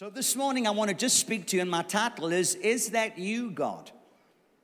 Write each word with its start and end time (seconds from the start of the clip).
So 0.00 0.08
this 0.08 0.34
morning 0.34 0.66
I 0.66 0.70
want 0.70 0.88
to 0.88 0.96
just 0.96 1.18
speak 1.18 1.46
to 1.48 1.56
you, 1.56 1.60
and 1.60 1.70
my 1.70 1.82
title 1.82 2.32
is 2.32 2.54
Is 2.54 2.92
That 2.92 3.18
You, 3.18 3.50
God? 3.50 3.90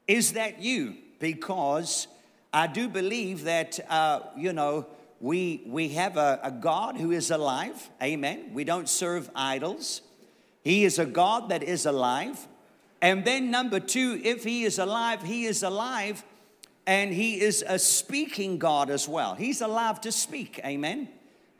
Is 0.08 0.32
that 0.32 0.62
you? 0.62 0.94
Because 1.18 2.08
I 2.54 2.66
do 2.66 2.88
believe 2.88 3.44
that, 3.44 3.78
uh, 3.90 4.20
you 4.34 4.54
know, 4.54 4.86
we, 5.20 5.60
we 5.66 5.88
have 5.90 6.16
a, 6.16 6.40
a 6.42 6.50
God 6.50 6.96
who 6.96 7.10
is 7.10 7.30
alive. 7.30 7.90
Amen. 8.02 8.52
We 8.54 8.64
don't 8.64 8.88
serve 8.88 9.28
idols. 9.36 10.00
He 10.64 10.86
is 10.86 10.98
a 10.98 11.04
God 11.04 11.50
that 11.50 11.62
is 11.62 11.84
alive. 11.84 12.48
And 13.02 13.22
then, 13.22 13.50
number 13.50 13.78
two, 13.78 14.18
if 14.24 14.42
He 14.42 14.64
is 14.64 14.78
alive, 14.78 15.22
He 15.22 15.44
is 15.44 15.62
alive 15.62 16.24
and 16.86 17.12
He 17.12 17.42
is 17.42 17.62
a 17.68 17.78
speaking 17.78 18.56
God 18.56 18.88
as 18.88 19.06
well. 19.06 19.34
He's 19.34 19.60
alive 19.60 20.00
to 20.00 20.12
speak. 20.12 20.62
Amen. 20.64 21.10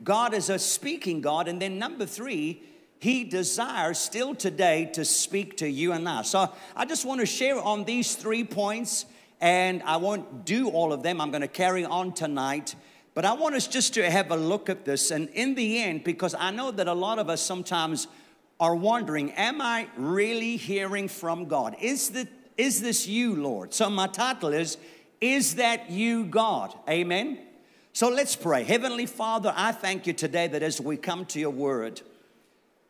God 0.03 0.33
is 0.33 0.49
a 0.49 0.57
speaking 0.57 1.21
God. 1.21 1.47
And 1.47 1.61
then, 1.61 1.77
number 1.77 2.07
three, 2.07 2.63
he 2.99 3.23
desires 3.23 3.99
still 3.99 4.33
today 4.33 4.89
to 4.93 5.05
speak 5.05 5.57
to 5.57 5.69
you 5.69 5.91
and 5.91 6.07
I. 6.07 6.23
So 6.23 6.51
I 6.75 6.85
just 6.85 7.05
want 7.05 7.19
to 7.19 7.25
share 7.25 7.59
on 7.59 7.83
these 7.83 8.15
three 8.15 8.43
points, 8.43 9.05
and 9.39 9.83
I 9.83 9.97
won't 9.97 10.45
do 10.45 10.69
all 10.69 10.91
of 10.91 11.03
them. 11.03 11.21
I'm 11.21 11.29
going 11.29 11.41
to 11.41 11.47
carry 11.47 11.85
on 11.85 12.13
tonight. 12.13 12.75
But 13.13 13.25
I 13.25 13.33
want 13.33 13.55
us 13.55 13.67
just 13.67 13.95
to 13.95 14.09
have 14.09 14.31
a 14.31 14.35
look 14.35 14.69
at 14.69 14.85
this. 14.85 15.11
And 15.11 15.29
in 15.29 15.55
the 15.55 15.79
end, 15.79 16.03
because 16.03 16.35
I 16.37 16.51
know 16.51 16.71
that 16.71 16.87
a 16.87 16.93
lot 16.93 17.17
of 17.17 17.29
us 17.29 17.41
sometimes 17.41 18.07
are 18.59 18.75
wondering, 18.75 19.31
am 19.31 19.61
I 19.61 19.87
really 19.97 20.57
hearing 20.57 21.07
from 21.07 21.45
God? 21.45 21.75
Is, 21.81 22.09
the, 22.09 22.27
is 22.57 22.81
this 22.81 23.07
you, 23.07 23.35
Lord? 23.35 23.73
So 23.73 23.89
my 23.89 24.07
title 24.07 24.53
is, 24.53 24.77
Is 25.21 25.55
That 25.55 25.89
You, 25.89 26.25
God? 26.25 26.75
Amen. 26.89 27.39
So 27.93 28.09
let's 28.09 28.35
pray. 28.35 28.63
Heavenly 28.63 29.07
Father, 29.07 29.53
I 29.55 29.71
thank 29.71 30.05
you 30.05 30.13
today 30.13 30.47
that 30.47 30.61
as 30.61 30.79
we 30.79 30.97
come 30.97 31.25
to 31.25 31.39
your 31.39 31.49
word, 31.49 32.01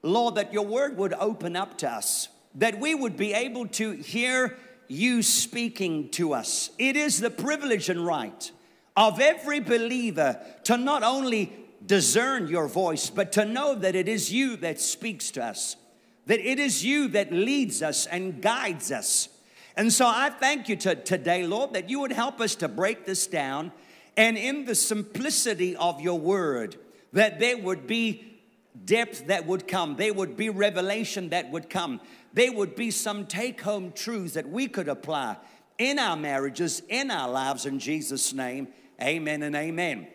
Lord, 0.08 0.36
that 0.36 0.54
your 0.54 0.66
word 0.66 0.98
would 0.98 1.14
open 1.14 1.56
up 1.56 1.78
to 1.80 1.90
us, 1.90 2.30
that 2.56 2.80
we 2.80 2.96
would 2.96 3.18
be 3.18 3.34
able 3.34 3.68
to 3.68 3.92
hear 3.92 4.58
you 4.88 5.22
speaking 5.22 6.10
to 6.12 6.34
us. 6.34 6.70
It 6.78 6.96
is 6.96 7.20
the 7.20 7.30
privilege 7.30 7.90
and 7.90 8.06
right 8.06 8.52
of 8.96 9.20
every 9.20 9.60
believer 9.60 10.40
to 10.64 10.78
not 10.78 11.04
only 11.04 11.54
discern 11.86 12.48
your 12.48 12.68
voice, 12.68 13.10
but 13.10 13.32
to 13.34 13.46
know 13.46 13.76
that 13.76 13.96
it 13.96 14.08
is 14.08 14.32
you 14.32 14.56
that 14.58 14.80
speaks 14.80 15.30
to 15.32 15.44
us, 15.44 15.76
that 16.26 16.40
it 16.40 16.60
is 16.60 16.84
you 16.84 17.08
that 17.10 17.32
leads 17.32 17.84
us 17.84 18.06
and 18.08 18.42
guides 18.42 18.92
us. 18.92 19.30
And 19.76 19.94
so 19.94 20.08
I 20.08 20.32
thank 20.32 20.68
you 20.68 20.76
to, 20.78 20.96
today, 20.96 21.46
Lord, 21.46 21.74
that 21.74 21.90
you 21.90 22.00
would 22.00 22.12
help 22.12 22.42
us 22.42 22.56
to 22.56 22.68
break 22.68 23.06
this 23.06 23.28
down 23.28 23.72
and 24.18 24.36
in 24.36 24.66
the 24.66 24.74
simplicity 24.74 25.76
of 25.76 26.02
your 26.02 26.20
word, 26.20 26.76
that 27.14 27.40
there 27.40 27.58
would 27.58 27.86
be 27.86 28.27
depth 28.86 29.28
that 29.28 29.46
would 29.46 29.68
come. 29.68 29.96
There 29.96 30.14
would 30.14 30.38
be 30.38 30.50
revelation 30.50 31.30
that 31.30 31.52
would 31.52 31.70
come. 31.70 32.02
There 32.34 32.52
would 32.52 32.76
be 32.76 32.92
some 32.92 33.26
take 33.26 33.62
home 33.62 33.92
truths 33.92 34.34
that 34.34 34.50
we 34.50 34.68
could 34.68 34.88
apply 34.88 35.38
in 35.78 36.00
our 36.00 36.16
marriages, 36.16 36.82
in 36.90 37.12
our 37.12 37.30
lives, 37.30 37.66
in 37.66 37.80
Jesus' 37.80 38.34
name. 38.34 38.68
Amen 39.02 39.44
and 39.44 39.56
amen. 39.56 40.08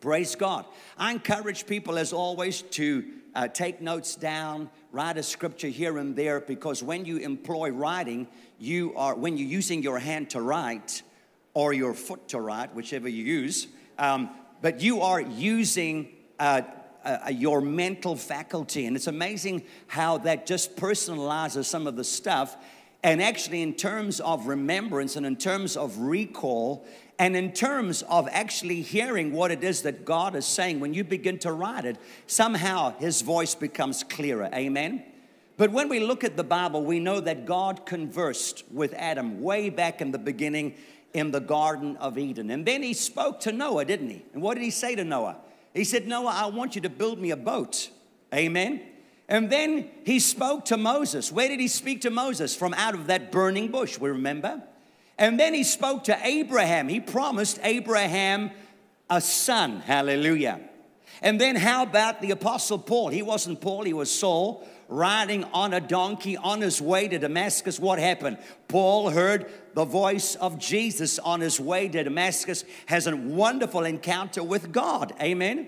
Praise 0.00 0.34
God. 0.34 0.64
I 0.98 1.12
encourage 1.12 1.66
people, 1.66 1.96
as 1.96 2.12
always, 2.12 2.62
to 2.62 3.04
uh, 3.34 3.48
take 3.48 3.80
notes 3.80 4.16
down, 4.16 4.68
write 4.90 5.16
a 5.16 5.22
scripture 5.22 5.68
here 5.68 5.98
and 5.98 6.16
there, 6.16 6.40
because 6.40 6.82
when 6.82 7.04
you 7.04 7.18
employ 7.18 7.70
writing, 7.70 8.26
you 8.58 8.92
are, 8.96 9.14
when 9.14 9.36
you're 9.36 9.48
using 9.48 9.82
your 9.82 9.98
hand 9.98 10.30
to 10.30 10.40
write 10.40 11.02
or 11.54 11.72
your 11.72 11.94
foot 11.94 12.28
to 12.28 12.40
write, 12.40 12.74
whichever 12.74 13.08
you 13.08 13.24
use, 13.24 13.68
um, 13.98 14.30
but 14.60 14.80
you 14.80 15.02
are 15.02 15.20
using 15.20 16.08
uh, 16.40 16.62
uh, 17.04 17.30
your 17.30 17.60
mental 17.60 18.16
faculty. 18.16 18.86
And 18.86 18.96
it's 18.96 19.06
amazing 19.06 19.62
how 19.86 20.18
that 20.18 20.46
just 20.46 20.76
personalizes 20.76 21.64
some 21.66 21.86
of 21.86 21.96
the 21.96 22.04
stuff. 22.04 22.56
And 23.02 23.20
actually, 23.20 23.62
in 23.62 23.74
terms 23.74 24.20
of 24.20 24.46
remembrance 24.46 25.16
and 25.16 25.26
in 25.26 25.36
terms 25.36 25.76
of 25.76 25.98
recall, 25.98 26.86
and 27.18 27.36
in 27.36 27.52
terms 27.52 28.02
of 28.02 28.28
actually 28.30 28.82
hearing 28.82 29.32
what 29.32 29.50
it 29.50 29.62
is 29.62 29.82
that 29.82 30.04
God 30.04 30.34
is 30.34 30.46
saying, 30.46 30.80
when 30.80 30.94
you 30.94 31.04
begin 31.04 31.38
to 31.40 31.52
write 31.52 31.84
it, 31.84 31.96
somehow 32.26 32.96
his 32.98 33.22
voice 33.22 33.54
becomes 33.54 34.02
clearer. 34.02 34.48
Amen? 34.54 35.04
But 35.56 35.70
when 35.70 35.88
we 35.88 36.00
look 36.00 36.24
at 36.24 36.36
the 36.36 36.44
Bible, 36.44 36.84
we 36.84 36.98
know 36.98 37.20
that 37.20 37.46
God 37.46 37.86
conversed 37.86 38.64
with 38.72 38.94
Adam 38.94 39.42
way 39.42 39.70
back 39.70 40.00
in 40.00 40.10
the 40.10 40.18
beginning 40.18 40.74
in 41.12 41.30
the 41.30 41.40
Garden 41.40 41.96
of 41.98 42.18
Eden. 42.18 42.50
And 42.50 42.66
then 42.66 42.82
he 42.82 42.94
spoke 42.94 43.40
to 43.40 43.52
Noah, 43.52 43.84
didn't 43.84 44.10
he? 44.10 44.24
And 44.32 44.42
what 44.42 44.54
did 44.54 44.64
he 44.64 44.70
say 44.70 44.94
to 44.96 45.04
Noah? 45.04 45.36
He 45.74 45.84
said, 45.84 46.06
Noah, 46.06 46.32
I 46.34 46.46
want 46.46 46.74
you 46.74 46.82
to 46.82 46.90
build 46.90 47.18
me 47.18 47.30
a 47.30 47.36
boat. 47.36 47.90
Amen. 48.34 48.82
And 49.28 49.50
then 49.50 49.88
he 50.04 50.18
spoke 50.18 50.66
to 50.66 50.76
Moses. 50.76 51.32
Where 51.32 51.48
did 51.48 51.60
he 51.60 51.68
speak 51.68 52.02
to 52.02 52.10
Moses? 52.10 52.54
From 52.54 52.74
out 52.74 52.94
of 52.94 53.06
that 53.06 53.32
burning 53.32 53.68
bush, 53.68 53.98
we 53.98 54.10
remember. 54.10 54.62
And 55.18 55.38
then 55.38 55.54
he 55.54 55.64
spoke 55.64 56.04
to 56.04 56.18
Abraham. 56.22 56.88
He 56.88 57.00
promised 57.00 57.58
Abraham 57.62 58.50
a 59.08 59.20
son. 59.20 59.80
Hallelujah. 59.80 60.60
And 61.22 61.40
then 61.40 61.56
how 61.56 61.84
about 61.84 62.20
the 62.20 62.32
apostle 62.32 62.78
Paul? 62.78 63.08
He 63.08 63.22
wasn't 63.22 63.60
Paul, 63.60 63.84
he 63.84 63.92
was 63.92 64.10
Saul 64.10 64.66
riding 64.92 65.44
on 65.52 65.72
a 65.72 65.80
donkey 65.80 66.36
on 66.36 66.60
his 66.60 66.80
way 66.80 67.08
to 67.08 67.18
Damascus, 67.18 67.80
what 67.80 67.98
happened? 67.98 68.38
Paul 68.68 69.10
heard 69.10 69.50
the 69.74 69.84
voice 69.84 70.34
of 70.36 70.58
Jesus 70.58 71.18
on 71.18 71.40
his 71.40 71.58
way 71.58 71.88
to 71.88 72.04
Damascus, 72.04 72.64
has 72.86 73.06
a 73.06 73.16
wonderful 73.16 73.84
encounter 73.84 74.42
with 74.42 74.72
God. 74.72 75.14
Amen. 75.20 75.66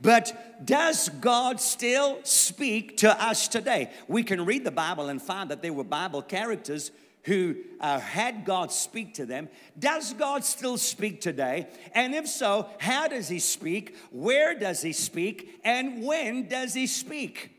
But 0.00 0.64
does 0.64 1.08
God 1.08 1.60
still 1.60 2.18
speak 2.24 2.98
to 2.98 3.22
us 3.22 3.48
today? 3.48 3.90
We 4.06 4.22
can 4.22 4.44
read 4.44 4.64
the 4.64 4.70
Bible 4.70 5.08
and 5.08 5.22
find 5.22 5.50
that 5.50 5.62
there 5.62 5.72
were 5.72 5.84
Bible 5.84 6.22
characters 6.22 6.90
who 7.24 7.56
uh, 7.80 8.00
had 8.00 8.44
God 8.44 8.72
speak 8.72 9.14
to 9.14 9.26
them. 9.26 9.48
Does 9.78 10.14
God 10.14 10.44
still 10.44 10.78
speak 10.78 11.20
today? 11.20 11.68
And 11.94 12.14
if 12.14 12.26
so, 12.26 12.68
how 12.78 13.08
does 13.08 13.28
He 13.28 13.38
speak? 13.38 13.96
Where 14.10 14.58
does 14.58 14.82
He 14.82 14.92
speak? 14.92 15.60
And 15.64 16.04
when 16.04 16.48
does 16.48 16.74
He 16.74 16.86
speak? 16.86 17.57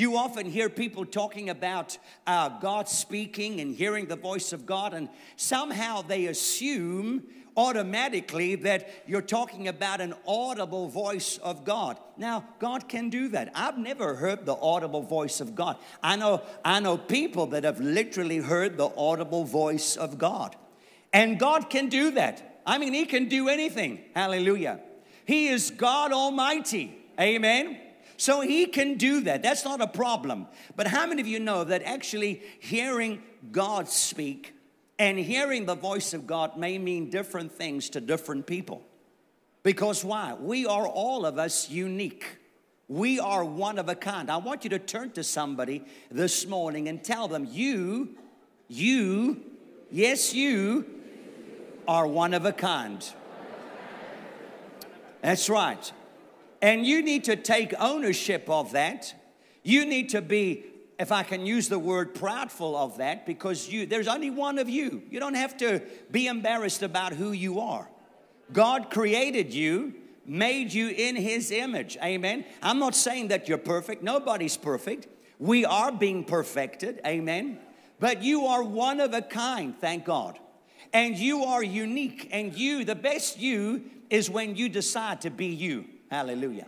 You 0.00 0.16
often 0.16 0.46
hear 0.46 0.70
people 0.70 1.04
talking 1.04 1.50
about 1.50 1.98
uh, 2.26 2.58
God 2.58 2.88
speaking 2.88 3.60
and 3.60 3.74
hearing 3.74 4.06
the 4.06 4.16
voice 4.16 4.54
of 4.54 4.64
God, 4.64 4.94
and 4.94 5.10
somehow 5.36 6.00
they 6.00 6.26
assume 6.26 7.24
automatically 7.54 8.54
that 8.54 8.88
you're 9.06 9.20
talking 9.20 9.68
about 9.68 10.00
an 10.00 10.14
audible 10.26 10.88
voice 10.88 11.36
of 11.38 11.64
God. 11.66 11.98
Now, 12.16 12.46
God 12.58 12.88
can 12.88 13.10
do 13.10 13.28
that. 13.28 13.50
I've 13.54 13.76
never 13.76 14.14
heard 14.14 14.46
the 14.46 14.54
audible 14.54 15.02
voice 15.02 15.40
of 15.42 15.54
God. 15.54 15.76
I 16.02 16.16
know, 16.16 16.42
I 16.64 16.80
know 16.80 16.96
people 16.96 17.48
that 17.48 17.64
have 17.64 17.80
literally 17.80 18.38
heard 18.38 18.78
the 18.78 18.90
audible 18.96 19.44
voice 19.44 19.96
of 19.96 20.16
God. 20.16 20.56
And 21.12 21.38
God 21.38 21.68
can 21.68 21.90
do 21.90 22.12
that. 22.12 22.62
I 22.64 22.78
mean, 22.78 22.94
He 22.94 23.04
can 23.04 23.28
do 23.28 23.50
anything. 23.50 24.00
Hallelujah. 24.14 24.80
He 25.26 25.48
is 25.48 25.70
God 25.70 26.12
Almighty. 26.12 26.96
Amen. 27.20 27.89
So 28.20 28.42
he 28.42 28.66
can 28.66 28.98
do 28.98 29.22
that. 29.22 29.42
That's 29.42 29.64
not 29.64 29.80
a 29.80 29.86
problem. 29.86 30.46
But 30.76 30.86
how 30.86 31.06
many 31.06 31.22
of 31.22 31.26
you 31.26 31.40
know 31.40 31.64
that 31.64 31.82
actually 31.84 32.42
hearing 32.60 33.22
God 33.50 33.88
speak 33.88 34.52
and 34.98 35.18
hearing 35.18 35.64
the 35.64 35.74
voice 35.74 36.12
of 36.12 36.26
God 36.26 36.58
may 36.58 36.76
mean 36.76 37.08
different 37.08 37.50
things 37.50 37.88
to 37.88 38.00
different 38.02 38.46
people? 38.46 38.82
Because 39.62 40.04
why? 40.04 40.34
We 40.34 40.66
are 40.66 40.86
all 40.86 41.24
of 41.24 41.38
us 41.38 41.70
unique. 41.70 42.26
We 42.88 43.18
are 43.18 43.42
one 43.42 43.78
of 43.78 43.88
a 43.88 43.94
kind. 43.94 44.30
I 44.30 44.36
want 44.36 44.64
you 44.64 44.70
to 44.70 44.78
turn 44.78 45.12
to 45.12 45.24
somebody 45.24 45.82
this 46.10 46.46
morning 46.46 46.88
and 46.88 47.02
tell 47.02 47.26
them, 47.26 47.48
You, 47.50 48.18
you, 48.68 49.40
yes, 49.90 50.34
you 50.34 50.84
are 51.88 52.06
one 52.06 52.34
of 52.34 52.44
a 52.44 52.52
kind. 52.52 53.02
That's 55.22 55.48
right. 55.48 55.90
And 56.62 56.84
you 56.84 57.02
need 57.02 57.24
to 57.24 57.36
take 57.36 57.72
ownership 57.78 58.48
of 58.48 58.72
that. 58.72 59.14
You 59.62 59.86
need 59.86 60.10
to 60.10 60.22
be, 60.22 60.64
if 60.98 61.10
I 61.12 61.22
can 61.22 61.46
use 61.46 61.68
the 61.68 61.78
word, 61.78 62.14
proudful 62.14 62.76
of 62.76 62.98
that 62.98 63.26
because 63.26 63.68
you 63.68 63.86
there's 63.86 64.08
only 64.08 64.30
one 64.30 64.58
of 64.58 64.68
you. 64.68 65.02
You 65.10 65.20
don't 65.20 65.34
have 65.34 65.56
to 65.58 65.80
be 66.10 66.26
embarrassed 66.26 66.82
about 66.82 67.14
who 67.14 67.32
you 67.32 67.60
are. 67.60 67.88
God 68.52 68.90
created 68.90 69.54
you, 69.54 69.94
made 70.26 70.72
you 70.72 70.88
in 70.88 71.16
his 71.16 71.50
image. 71.50 71.96
Amen. 72.02 72.44
I'm 72.62 72.78
not 72.78 72.94
saying 72.94 73.28
that 73.28 73.48
you're 73.48 73.58
perfect. 73.58 74.02
Nobody's 74.02 74.56
perfect. 74.56 75.06
We 75.38 75.64
are 75.64 75.92
being 75.92 76.24
perfected. 76.24 77.00
Amen. 77.06 77.58
But 77.98 78.22
you 78.22 78.46
are 78.46 78.62
one 78.62 79.00
of 79.00 79.14
a 79.14 79.22
kind, 79.22 79.78
thank 79.78 80.04
God. 80.04 80.38
And 80.92 81.16
you 81.16 81.44
are 81.44 81.62
unique. 81.62 82.28
And 82.32 82.54
you, 82.54 82.84
the 82.84 82.94
best 82.94 83.38
you, 83.38 83.84
is 84.08 84.28
when 84.28 84.56
you 84.56 84.68
decide 84.68 85.20
to 85.20 85.30
be 85.30 85.46
you. 85.46 85.84
Hallelujah. 86.10 86.66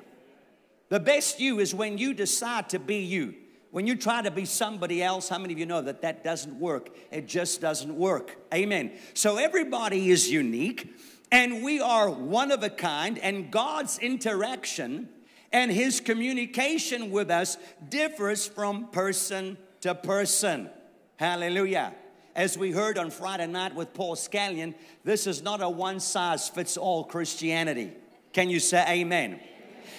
The 0.88 1.00
best 1.00 1.40
you 1.40 1.58
is 1.58 1.74
when 1.74 1.98
you 1.98 2.14
decide 2.14 2.68
to 2.70 2.78
be 2.78 2.96
you. 2.96 3.34
When 3.70 3.86
you 3.86 3.96
try 3.96 4.22
to 4.22 4.30
be 4.30 4.44
somebody 4.44 5.02
else, 5.02 5.28
how 5.28 5.38
many 5.38 5.54
of 5.54 5.58
you 5.58 5.66
know 5.66 5.80
that 5.80 6.02
that 6.02 6.22
doesn't 6.22 6.60
work? 6.60 6.90
It 7.10 7.26
just 7.26 7.60
doesn't 7.60 7.96
work. 7.96 8.36
Amen. 8.52 8.92
So 9.14 9.38
everybody 9.38 10.10
is 10.10 10.30
unique 10.30 10.94
and 11.32 11.64
we 11.64 11.80
are 11.80 12.10
one 12.10 12.52
of 12.52 12.62
a 12.62 12.68
kind, 12.68 13.18
and 13.18 13.50
God's 13.50 13.98
interaction 13.98 15.08
And 15.52 15.70
his 15.70 16.00
communication 16.00 17.10
with 17.10 17.30
us 17.30 17.58
differs 17.88 18.46
from 18.46 18.88
person 18.88 19.58
to 19.82 19.94
person. 19.94 20.70
Hallelujah. 21.16 21.94
As 22.34 22.56
we 22.56 22.72
heard 22.72 22.96
on 22.96 23.10
Friday 23.10 23.46
night 23.46 23.74
with 23.74 23.92
Paul 23.92 24.16
Scallion, 24.16 24.74
this 25.04 25.26
is 25.26 25.42
not 25.42 25.60
a 25.60 25.68
one 25.68 26.00
size 26.00 26.48
fits 26.48 26.78
all 26.78 27.04
Christianity. 27.04 27.92
Can 28.32 28.50
you 28.50 28.60
say 28.60 28.84
amen? 28.88 29.40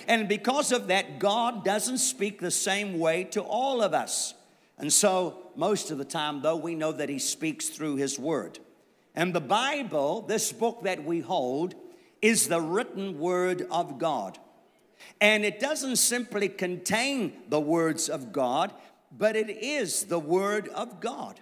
And 0.07 0.27
because 0.27 0.71
of 0.71 0.88
that, 0.88 1.19
God 1.19 1.63
doesn't 1.63 2.00
speak 2.00 2.39
the 2.39 2.51
same 2.51 3.00
way 3.00 3.24
to 3.25 3.41
all 3.41 3.81
of 3.81 3.94
us. 3.94 4.33
And 4.77 4.91
so, 4.91 5.38
most 5.56 5.91
of 5.91 5.97
the 5.97 6.06
time, 6.06 6.41
though, 6.41 6.56
we 6.56 6.75
know 6.75 6.91
that 6.91 7.09
He 7.09 7.19
speaks 7.19 7.69
through 7.69 7.97
His 7.97 8.19
Word. 8.19 8.59
And 9.15 9.33
the 9.33 9.41
Bible, 9.41 10.21
this 10.21 10.51
book 10.51 10.83
that 10.83 11.06
we 11.06 11.19
hold, 11.19 11.75
is 12.21 12.47
the 12.47 12.59
written 12.59 13.19
Word 13.19 13.68
of 13.69 14.00
God. 14.00 14.39
And 15.21 15.45
it 15.45 15.59
doesn't 15.59 15.97
simply 15.97 16.50
contain 16.50 17.33
the 17.50 17.59
words 17.59 18.09
of 18.09 18.31
God, 18.31 18.74
but 19.15 19.36
it 19.36 19.50
is 19.50 20.06
the 20.06 20.19
Word 20.19 20.69
of 20.69 21.00
God. 21.00 21.39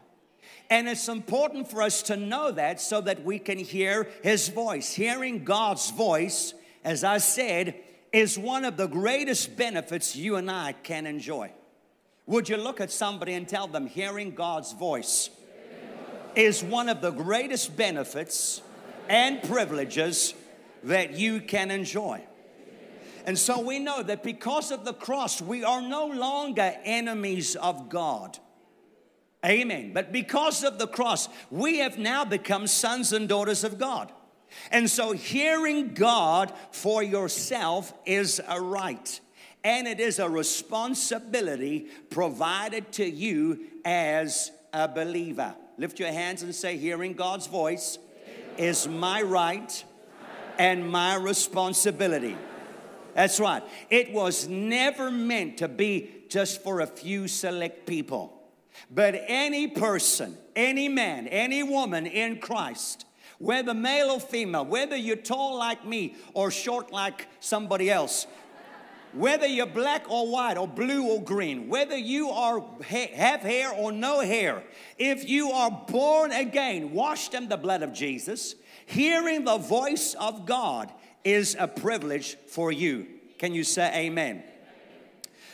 And 0.69 0.87
it's 0.87 1.09
important 1.09 1.69
for 1.69 1.81
us 1.81 2.01
to 2.03 2.15
know 2.15 2.51
that 2.51 2.79
so 2.79 3.01
that 3.01 3.23
we 3.23 3.39
can 3.39 3.57
hear 3.57 4.07
His 4.23 4.49
voice. 4.49 4.94
Hearing 4.94 5.44
God's 5.44 5.89
voice, 5.91 6.53
as 6.83 7.04
I 7.04 7.18
said, 7.19 7.75
is 8.12 8.38
one 8.38 8.66
of 8.66 8.78
the 8.78 8.88
greatest 8.88 9.56
benefits 9.56 10.16
you 10.16 10.36
and 10.36 10.50
I 10.50 10.74
can 10.74 11.06
enjoy. 11.06 11.51
Would 12.25 12.50
you 12.50 12.57
look 12.57 12.81
at 12.81 12.92
somebody 12.92 13.33
and 13.33 13.48
tell 13.48 13.68
them, 13.68 13.88
hearing 13.88 14.31
God's 14.31 14.74
voice 14.74 15.30
is 16.36 16.63
one 16.63 16.89
of 16.89 17.01
the 17.01 17.12
greatest 17.12 17.75
benefits 17.75 18.62
and 19.10 19.42
privileges 19.44 20.33
that 20.83 21.13
you 21.13 21.42
can 21.42 21.72
enjoy? 21.72 22.24
And 23.25 23.38
so 23.38 23.62
we 23.62 23.80
know 23.80 24.01
that 24.01 24.24
because 24.24 24.72
of 24.72 24.83
the 24.83 24.94
cross, 24.94 25.42
we 25.42 25.63
are 25.63 25.81
no 25.81 26.07
longer 26.07 26.74
enemies 26.83 27.56
of 27.56 27.89
God. 27.89 28.39
Amen. 29.45 29.92
But 29.94 30.12
because 30.12 30.63
of 30.63 30.80
the 30.80 30.88
cross, 30.88 31.28
we 31.50 31.80
have 31.80 31.98
now 31.98 32.25
become 32.25 32.68
sons 32.68 33.13
and 33.13 33.28
daughters 33.28 33.63
of 33.63 33.78
God. 33.78 34.12
And 34.71 34.89
so 34.89 35.12
hearing 35.12 35.94
God 35.94 36.53
for 36.71 37.03
yourself 37.03 37.94
is 38.06 38.42
a 38.48 38.62
right. 38.62 39.19
And 39.63 39.88
it 39.88 40.00
is 40.00 40.19
a 40.19 40.30
responsibility 40.30 41.88
provided 42.09 42.92
to 42.94 43.06
you 43.06 43.65
as 43.86 44.51
a 44.74 44.88
believer. 44.88 45.56
Lift 45.77 46.00
your 46.00 46.12
hands 46.12 46.44
and 46.44 46.53
say, 46.53 46.77
Hearing 46.77 47.13
God's 47.13 47.48
voice 47.48 47.98
is 48.57 48.88
my 48.88 49.21
right 49.21 49.83
and 50.57 50.89
my 50.89 51.15
responsibility. 51.15 52.38
That's 53.13 53.39
right. 53.39 53.63
It 53.89 54.12
was 54.13 54.47
never 54.47 55.12
meant 55.12 55.57
to 55.57 55.68
be 55.68 56.24
just 56.30 56.63
for 56.63 56.80
a 56.80 56.88
few 56.88 57.27
select 57.27 57.86
people. 57.86 58.42
But 58.89 59.24
any 59.27 59.68
person, 59.68 60.38
any 60.56 60.88
man, 60.88 61.27
any 61.27 61.62
woman 61.63 62.06
in 62.06 62.39
Christ, 62.39 63.06
whether 63.41 63.73
male 63.73 64.11
or 64.11 64.19
female, 64.19 64.63
whether 64.63 64.95
you're 64.95 65.15
tall 65.15 65.57
like 65.57 65.85
me 65.85 66.15
or 66.33 66.51
short 66.51 66.91
like 66.91 67.27
somebody 67.39 67.89
else, 67.89 68.27
whether 69.13 69.45
you're 69.45 69.65
black 69.65 70.09
or 70.09 70.31
white 70.31 70.57
or 70.57 70.67
blue 70.67 71.07
or 71.07 71.21
green, 71.21 71.67
whether 71.67 71.97
you 71.97 72.29
are 72.29 72.63
have 72.83 73.41
hair 73.41 73.73
or 73.73 73.91
no 73.91 74.21
hair, 74.21 74.63
if 74.97 75.27
you 75.27 75.51
are 75.51 75.71
born 75.88 76.31
again, 76.31 76.91
washed 76.91 77.33
in 77.33 77.49
the 77.49 77.57
blood 77.57 77.81
of 77.81 77.91
Jesus, 77.93 78.55
hearing 78.85 79.44
the 79.44 79.57
voice 79.57 80.13
of 80.13 80.45
God 80.45 80.91
is 81.23 81.57
a 81.59 81.67
privilege 81.67 82.37
for 82.47 82.71
you. 82.71 83.07
Can 83.37 83.53
you 83.53 83.63
say 83.63 84.05
amen? 84.05 84.44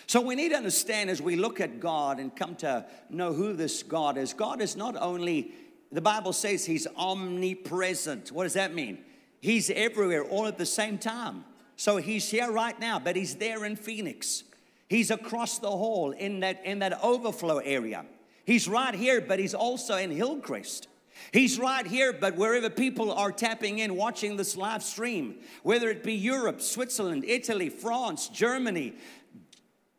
So 0.07 0.21
we 0.21 0.35
need 0.35 0.49
to 0.49 0.55
understand 0.55 1.09
as 1.09 1.21
we 1.21 1.35
look 1.35 1.59
at 1.59 1.79
God 1.79 2.19
and 2.19 2.33
come 2.33 2.55
to 2.57 2.85
know 3.09 3.33
who 3.33 3.53
this 3.53 3.83
God 3.83 4.17
is. 4.17 4.33
God 4.33 4.61
is 4.61 4.77
not 4.77 4.95
only, 4.95 5.51
the 5.91 6.01
Bible 6.01 6.33
says 6.33 6.65
he's 6.65 6.87
omnipresent. 6.95 8.31
What 8.31 8.43
does 8.43 8.53
that 8.53 8.73
mean? 8.73 8.99
He's 9.39 9.69
everywhere 9.69 10.23
all 10.23 10.47
at 10.47 10.57
the 10.57 10.65
same 10.65 10.97
time. 10.97 11.45
So 11.75 11.97
he's 11.97 12.29
here 12.29 12.51
right 12.51 12.77
now, 12.79 12.99
but 12.99 13.15
he's 13.15 13.35
there 13.35 13.63
in 13.63 13.75
Phoenix. 13.75 14.43
He's 14.89 15.11
across 15.11 15.59
the 15.59 15.69
hall 15.69 16.11
in 16.11 16.39
that, 16.39 16.65
in 16.65 16.79
that 16.79 17.03
overflow 17.03 17.59
area. 17.59 18.05
He's 18.45 18.67
right 18.67 18.95
here, 18.95 19.21
but 19.21 19.39
he's 19.39 19.53
also 19.53 19.95
in 19.97 20.09
Hillcrest. 20.09 20.87
He's 21.31 21.59
right 21.59 21.85
here, 21.85 22.13
but 22.13 22.35
wherever 22.35 22.69
people 22.69 23.11
are 23.11 23.31
tapping 23.31 23.79
in, 23.79 23.95
watching 23.95 24.37
this 24.37 24.55
live 24.55 24.83
stream, 24.83 25.35
whether 25.63 25.89
it 25.89 26.03
be 26.03 26.13
Europe, 26.13 26.61
Switzerland, 26.61 27.25
Italy, 27.25 27.69
France, 27.69 28.29
Germany, 28.29 28.93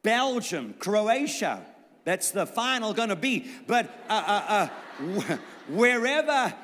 Belgium, 0.03 0.75
Croatia. 0.79 1.65
That's 2.05 2.31
the 2.31 2.47
final 2.47 2.95
to 2.95 3.17
be. 3.17 3.51
But 3.67 3.87
uh, 4.09 4.23
uh, 4.27 4.69
uh, 5.29 5.37
wherever 5.69 6.55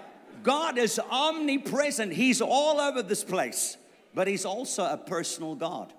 God 0.42 0.78
is 0.78 0.98
omnipresent, 0.98 2.12
He's 2.12 2.40
all 2.40 2.80
over 2.80 3.02
this 3.02 3.24
place. 3.24 3.76
But 4.14 4.28
He's 4.28 4.44
also 4.44 4.84
a 4.84 4.96
personal 4.96 5.54
God. 5.54 5.92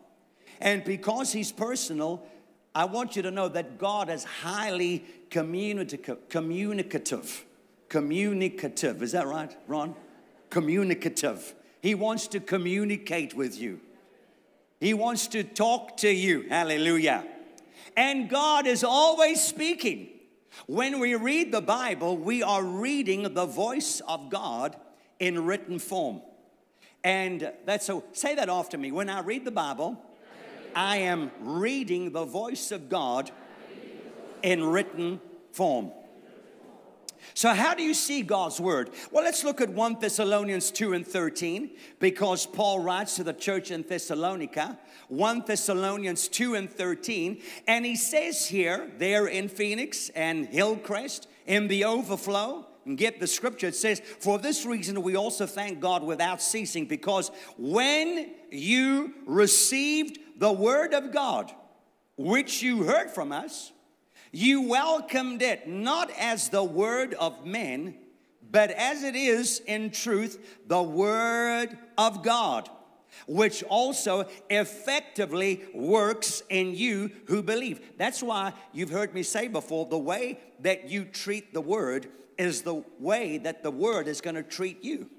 And 0.62 0.84
because 0.84 1.32
He's 1.32 1.52
personal, 1.52 2.24
I 2.74 2.86
want 2.86 3.16
you 3.16 3.22
to 3.24 3.32
know 3.32 3.48
that 3.50 3.78
God 3.78 4.10
is 4.10 4.24
highly 4.24 5.06
communicative. 5.30 6.30
Communicative. 6.30 7.46
Communicative. 7.90 9.02
Is 9.02 9.14
that 9.14 9.28
right, 9.28 9.56
Ron? 9.68 9.96
Communicative. 10.50 11.54
He 11.82 11.96
wants 11.96 12.28
to 12.30 12.40
communicate 12.40 13.34
with 13.34 13.60
you. 13.60 13.80
He 14.80 14.94
wants 14.94 15.28
to 15.28 15.44
talk 15.44 15.98
to 15.98 16.10
you. 16.10 16.46
Hallelujah. 16.50 17.26
And 17.96 18.30
God 18.30 18.68
is 18.68 18.84
always 18.84 19.42
speaking. 19.42 20.10
When 20.68 21.00
we 21.00 21.16
read 21.16 21.52
the 21.52 21.62
Bible, 21.62 22.18
we 22.18 22.44
are 22.44 22.64
reading 22.64 23.34
the 23.34 23.46
voice 23.46 24.02
of 24.08 24.30
God 24.30 24.76
in 25.20 25.46
written 25.46 25.80
form. 25.80 26.22
And 27.04 27.52
that's 27.66 27.86
so, 27.86 28.04
say 28.14 28.36
that 28.36 28.50
after 28.50 28.78
me. 28.78 28.92
When 28.92 29.10
I 29.10 29.22
read 29.22 29.46
the 29.46 29.52
Bible, 29.52 30.02
I 30.76 30.98
am 30.98 31.32
reading 31.40 32.12
the 32.12 32.26
voice 32.26 32.72
of 32.72 32.90
God 32.90 33.32
in 34.42 34.64
written 34.64 35.22
form. 35.52 35.92
So, 37.34 37.54
how 37.54 37.74
do 37.74 37.84
you 37.84 37.94
see 37.94 38.22
God's 38.22 38.60
word? 38.60 38.92
Well, 39.12 39.24
let's 39.24 39.44
look 39.44 39.62
at 39.62 39.70
1 39.70 39.98
Thessalonians 40.00 40.72
2 40.72 40.94
and 40.94 41.06
13 41.06 41.72
because 42.00 42.46
Paul 42.46 42.80
writes 42.80 43.16
to 43.16 43.24
the 43.24 43.34
church 43.34 43.72
in 43.72 43.84
Thessalonica, 43.84 44.78
1 45.10 45.44
Thessalonians 45.46 46.28
2 46.28 46.56
and 46.56 46.70
13, 46.70 47.42
and 47.68 47.86
he 47.86 47.96
says 47.96 48.48
here, 48.48 48.90
there 48.98 49.28
in 49.28 49.50
Phoenix 49.50 50.10
and 50.10 50.48
Hillcrest, 50.48 51.28
in 51.46 51.68
the 51.68 51.86
overflow, 51.86 52.66
and 52.86 52.98
get 52.98 53.20
the 53.20 53.28
scripture, 53.28 53.68
it 53.68 53.76
says, 53.76 54.00
For 54.20 54.38
this 54.38 54.66
reason 54.66 55.02
we 55.02 55.16
also 55.16 55.46
thank 55.46 55.80
God 55.80 56.04
without 56.04 56.42
ceasing, 56.42 56.86
because 56.86 57.32
when 57.58 58.32
you 58.52 59.14
received 59.26 60.20
the 60.38 60.52
word 60.52 60.94
of 60.94 61.12
God, 61.12 61.52
which 62.18 62.62
you 62.62 62.84
heard 62.84 63.10
from 63.10 63.32
us, 63.32 63.72
you 64.32 64.62
welcomed 64.62 65.42
it 65.42 65.68
not 65.68 66.12
as 66.18 66.50
the 66.50 66.64
word 66.64 67.14
of 67.16 67.46
men, 67.46 67.96
but 68.52 68.72
as 68.72 69.04
it 69.04 69.16
is 69.16 69.62
in 69.66 69.92
truth 69.92 70.62
the 70.68 70.82
word 70.82 71.78
of 71.98 72.24
God, 72.24 72.70
which 73.28 73.64
also 73.64 74.28
effectively 74.50 75.64
works 75.74 76.44
in 76.50 76.76
you 76.76 77.12
who 77.26 77.42
believe. 77.42 77.98
That's 77.98 78.22
why 78.22 78.54
you've 78.74 78.90
heard 78.92 79.14
me 79.14 79.24
say 79.24 79.48
before 79.48 79.86
the 79.86 79.98
way 79.98 80.40
that 80.60 80.90
you 80.90 81.06
treat 81.06 81.54
the 81.54 81.62
word 81.62 82.08
is 82.38 82.62
the 82.62 82.84
way 83.00 83.38
that 83.38 83.64
the 83.64 83.72
word 83.72 84.08
is 84.08 84.22
going 84.22 84.36
to 84.36 84.44
treat 84.44 84.84
you. 84.84 85.10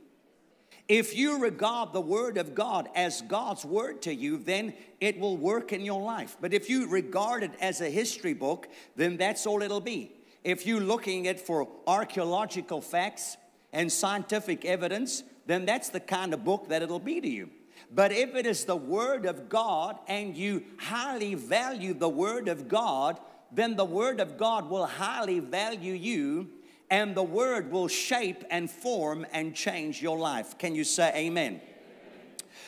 If 0.88 1.16
you 1.16 1.40
regard 1.40 1.92
the 1.92 2.00
Word 2.00 2.38
of 2.38 2.54
God 2.54 2.88
as 2.94 3.20
God's 3.22 3.64
Word 3.64 4.02
to 4.02 4.14
you, 4.14 4.38
then 4.38 4.72
it 5.00 5.18
will 5.18 5.36
work 5.36 5.72
in 5.72 5.80
your 5.80 6.00
life. 6.00 6.36
But 6.40 6.54
if 6.54 6.70
you 6.70 6.88
regard 6.88 7.42
it 7.42 7.50
as 7.60 7.80
a 7.80 7.90
history 7.90 8.34
book, 8.34 8.68
then 8.94 9.16
that's 9.16 9.46
all 9.46 9.62
it'll 9.62 9.80
be. 9.80 10.12
If 10.44 10.64
you're 10.64 10.80
looking 10.80 11.26
at 11.26 11.40
for 11.40 11.68
archaeological 11.88 12.80
facts 12.80 13.36
and 13.72 13.90
scientific 13.90 14.64
evidence, 14.64 15.24
then 15.46 15.66
that's 15.66 15.88
the 15.88 15.98
kind 15.98 16.32
of 16.32 16.44
book 16.44 16.68
that 16.68 16.82
it'll 16.82 17.00
be 17.00 17.20
to 17.20 17.28
you. 17.28 17.50
But 17.92 18.12
if 18.12 18.36
it 18.36 18.46
is 18.46 18.64
the 18.64 18.76
Word 18.76 19.26
of 19.26 19.48
God 19.48 19.98
and 20.06 20.36
you 20.36 20.62
highly 20.78 21.34
value 21.34 21.94
the 21.94 22.08
Word 22.08 22.46
of 22.46 22.68
God, 22.68 23.18
then 23.50 23.74
the 23.74 23.84
Word 23.84 24.20
of 24.20 24.38
God 24.38 24.70
will 24.70 24.86
highly 24.86 25.40
value 25.40 25.94
you 25.94 26.48
and 26.90 27.14
the 27.14 27.22
word 27.22 27.70
will 27.70 27.88
shape 27.88 28.44
and 28.50 28.70
form 28.70 29.26
and 29.32 29.54
change 29.54 30.00
your 30.00 30.18
life. 30.18 30.58
Can 30.58 30.74
you 30.74 30.84
say 30.84 31.12
amen? 31.14 31.60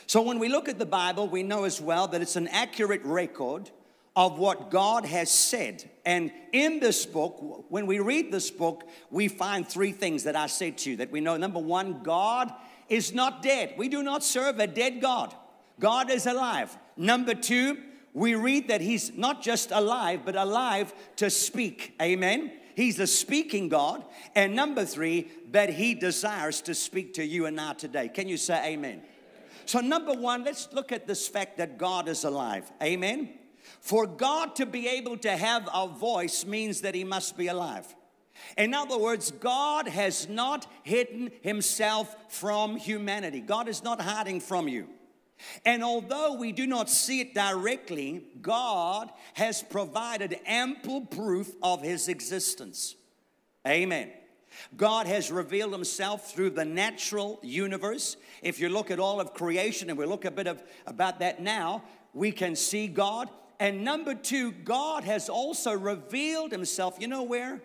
So, 0.07 0.23
when 0.23 0.39
we 0.39 0.49
look 0.49 0.69
at 0.69 0.79
the 0.79 0.87
Bible, 0.87 1.29
we 1.29 1.43
know 1.43 1.65
as 1.65 1.81
well 1.81 2.09
that 2.09 2.23
it's 2.23 2.37
an 2.37 2.49
accurate 2.49 3.05
record 3.05 3.71
of 4.17 4.39
what 4.39 4.71
God 4.71 5.05
has 5.05 5.31
said. 5.31 5.89
And 6.05 6.33
in 6.53 6.81
this 6.81 7.07
book, 7.07 7.67
when 7.69 7.87
we 7.87 8.01
read 8.01 8.33
this 8.33 8.51
book, 8.51 8.89
we 9.11 9.29
find 9.29 9.69
three 9.69 9.93
things 9.93 10.25
that 10.25 10.35
I 10.35 10.47
said 10.47 10.79
to 10.79 10.91
you 10.91 10.97
that 10.97 11.13
we 11.13 11.21
know. 11.21 11.37
Number 11.37 11.61
one, 11.61 12.03
God 12.03 12.53
is 12.89 13.15
not 13.15 13.43
dead. 13.43 13.75
We 13.77 13.89
do 13.89 14.03
not 14.03 14.25
serve 14.25 14.59
a 14.59 14.67
dead 14.67 15.01
God, 15.01 15.35
God 15.79 16.11
is 16.11 16.27
alive. 16.27 16.77
Number 16.97 17.35
two, 17.35 17.79
we 18.13 18.35
read 18.35 18.69
that 18.69 18.81
he's 18.81 19.17
not 19.17 19.43
just 19.43 19.71
alive, 19.71 20.23
but 20.25 20.35
alive 20.35 20.93
to 21.17 21.31
speak. 21.31 21.95
Amen. 22.03 22.51
He's 22.79 23.01
a 23.01 23.09
speaking 23.09 23.69
God. 23.69 24.05
And 24.37 24.55
number 24.55 24.85
three, 24.85 25.27
that 25.51 25.69
he 25.69 25.95
desires 25.95 26.61
to 26.61 26.77
speak 26.77 27.15
to 27.15 27.25
you 27.25 27.47
and 27.47 27.61
I 27.61 27.73
today. 27.73 28.09
Can 28.09 28.29
you 28.29 28.37
say 28.37 28.75
amen? 28.75 29.03
So, 29.67 29.81
number 29.81 30.13
one, 30.13 30.45
let's 30.45 30.69
look 30.73 30.93
at 30.93 31.05
this 31.05 31.27
fact 31.27 31.59
that 31.59 31.77
God 31.77 32.07
is 32.07 32.23
alive. 32.23 32.71
Amen. 32.81 33.31
For 33.81 34.07
God 34.07 34.55
to 34.55 34.65
be 34.65 34.87
able 34.87 35.17
to 35.19 35.37
have 35.37 35.69
a 35.75 35.89
voice 35.89 36.45
means 36.45 36.83
that 36.83 36.95
he 36.95 37.03
must 37.03 37.37
be 37.37 37.49
alive. 37.49 37.93
In 38.57 38.73
other 38.75 38.97
words, 38.97 39.33
God 39.33 39.89
has 39.89 40.29
not 40.29 40.65
hidden 40.85 41.33
himself 41.43 42.15
from 42.29 42.77
humanity. 42.77 43.41
God 43.41 43.67
is 43.67 43.83
not 43.83 44.01
hiding 44.01 44.39
from 44.39 44.69
you. 44.69 44.87
And 45.65 45.85
although 45.85 46.35
we 46.35 46.53
do 46.53 46.67
not 46.67 46.91
see 46.91 47.21
it 47.21 47.35
directly, 47.35 48.25
God 48.41 49.11
has 49.35 49.63
provided 49.63 50.39
ample 50.47 51.03
proof 51.03 51.55
of 51.63 51.83
his 51.83 52.09
existence. 52.09 52.97
Amen. 53.67 54.11
God 54.77 55.07
has 55.07 55.31
revealed 55.31 55.73
himself 55.73 56.33
through 56.33 56.51
the 56.51 56.65
natural 56.65 57.39
universe. 57.43 58.17
If 58.43 58.61
you 58.61 58.69
look 58.69 58.91
at 58.91 58.99
all 58.99 59.21
of 59.21 59.35
creation, 59.35 59.91
and 59.91 59.99
we 59.99 60.07
look 60.07 60.25
a 60.25 60.31
bit 60.31 60.47
of, 60.47 60.63
about 60.87 61.21
that 61.21 61.41
now, 61.41 61.85
we 62.13 62.33
can 62.33 62.57
see 62.57 62.89
God. 62.89 63.29
And 63.61 63.85
number 63.85 64.15
two, 64.15 64.53
God 64.53 65.05
has 65.05 65.29
also 65.29 65.73
revealed 65.73 66.53
himself, 66.53 66.97
you 66.99 67.09
know 67.09 67.23
where? 67.23 67.61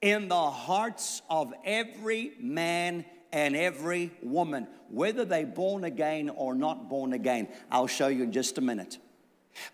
In 0.00 0.28
the 0.28 0.50
hearts 0.50 1.22
of 1.30 1.52
every 1.64 2.32
man 2.40 3.04
and 3.32 3.56
every 3.56 4.12
woman, 4.22 4.66
whether 4.90 5.24
they 5.24 5.44
born 5.44 5.84
again 5.84 6.28
or 6.28 6.54
not 6.54 6.88
born 6.88 7.12
again. 7.12 7.48
I'll 7.70 7.86
show 7.86 8.08
you 8.08 8.24
in 8.24 8.32
just 8.32 8.58
a 8.58 8.60
minute. 8.60 8.98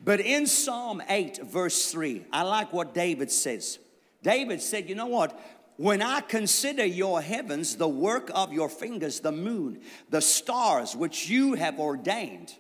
But 0.03 0.21
in 0.21 0.47
Psalm 0.47 1.03
8, 1.09 1.41
verse 1.45 1.91
3, 1.91 2.25
I 2.33 2.43
like 2.43 2.73
what 2.73 2.95
David 2.95 3.31
says. 3.31 3.79
David 4.23 4.61
said, 4.61 4.89
You 4.89 4.95
know 4.95 5.07
what? 5.07 5.39
When 5.77 6.03
I 6.03 6.21
consider 6.21 6.85
your 6.85 7.23
heavens, 7.23 7.77
the 7.77 7.89
work 7.89 8.31
of 8.35 8.53
your 8.53 8.69
fingers, 8.69 9.21
the 9.21 9.31
moon, 9.31 9.81
the 10.11 10.21
stars 10.21 10.97
which 10.97 11.29
you 11.29 11.55
have 11.55 11.79
ordained, 11.79 12.53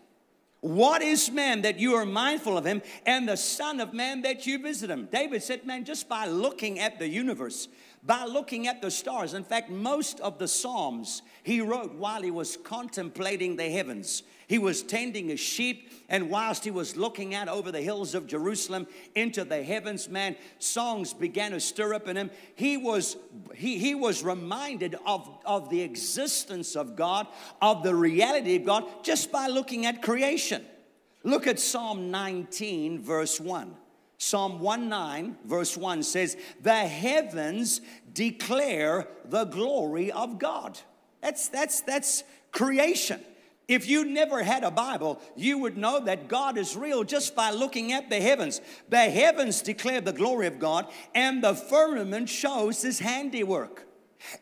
what 0.60 1.02
is 1.02 1.30
man 1.30 1.62
that 1.62 1.78
you 1.78 1.94
are 1.94 2.04
mindful 2.04 2.58
of 2.58 2.64
him, 2.64 2.82
and 3.06 3.28
the 3.28 3.36
Son 3.36 3.78
of 3.78 3.92
Man 3.92 4.22
that 4.22 4.46
you 4.46 4.60
visit 4.60 4.90
him? 4.90 5.08
David 5.10 5.42
said, 5.42 5.64
Man, 5.64 5.84
just 5.84 6.08
by 6.08 6.26
looking 6.26 6.80
at 6.80 6.98
the 6.98 7.08
universe, 7.08 7.68
by 8.02 8.24
looking 8.24 8.66
at 8.66 8.80
the 8.80 8.90
stars. 8.90 9.34
In 9.34 9.44
fact, 9.44 9.70
most 9.70 10.20
of 10.20 10.38
the 10.38 10.48
Psalms 10.48 11.22
he 11.42 11.60
wrote 11.60 11.94
while 11.94 12.22
he 12.22 12.30
was 12.30 12.56
contemplating 12.56 13.56
the 13.56 13.70
heavens. 13.70 14.22
He 14.48 14.58
was 14.58 14.82
tending 14.82 15.28
his 15.28 15.40
sheep, 15.40 15.92
and 16.08 16.30
whilst 16.30 16.64
he 16.64 16.70
was 16.70 16.96
looking 16.96 17.34
out 17.34 17.48
over 17.48 17.70
the 17.70 17.82
hills 17.82 18.14
of 18.14 18.26
Jerusalem 18.26 18.86
into 19.14 19.44
the 19.44 19.62
heavens, 19.62 20.08
man, 20.08 20.36
songs 20.58 21.12
began 21.12 21.50
to 21.50 21.60
stir 21.60 21.92
up 21.92 22.08
in 22.08 22.16
him. 22.16 22.30
He 22.54 22.78
was, 22.78 23.16
he, 23.54 23.78
he 23.78 23.94
was 23.94 24.22
reminded 24.22 24.96
of, 25.04 25.28
of 25.44 25.68
the 25.68 25.82
existence 25.82 26.76
of 26.76 26.96
God, 26.96 27.26
of 27.60 27.82
the 27.82 27.94
reality 27.94 28.56
of 28.56 28.64
God, 28.64 28.84
just 29.02 29.30
by 29.30 29.48
looking 29.48 29.84
at 29.84 30.00
creation. 30.00 30.64
Look 31.24 31.46
at 31.46 31.60
Psalm 31.60 32.10
19, 32.10 33.02
verse 33.02 33.38
1. 33.38 33.76
Psalm 34.18 34.60
19, 34.60 35.36
verse 35.44 35.76
1 35.76 36.02
says, 36.02 36.36
The 36.60 36.74
heavens 36.74 37.80
declare 38.12 39.06
the 39.24 39.44
glory 39.44 40.10
of 40.10 40.38
God. 40.38 40.78
That's, 41.22 41.48
that's, 41.48 41.80
that's 41.82 42.24
creation. 42.50 43.20
If 43.68 43.88
you 43.88 44.04
never 44.04 44.42
had 44.42 44.64
a 44.64 44.70
Bible, 44.70 45.20
you 45.36 45.58
would 45.58 45.76
know 45.76 46.00
that 46.04 46.26
God 46.26 46.58
is 46.58 46.74
real 46.74 47.04
just 47.04 47.36
by 47.36 47.50
looking 47.50 47.92
at 47.92 48.10
the 48.10 48.20
heavens. 48.20 48.60
The 48.88 49.10
heavens 49.10 49.62
declare 49.62 50.00
the 50.00 50.12
glory 50.12 50.46
of 50.46 50.58
God, 50.58 50.86
and 51.14 51.44
the 51.44 51.54
firmament 51.54 52.28
shows 52.28 52.82
his 52.82 52.98
handiwork. 52.98 53.86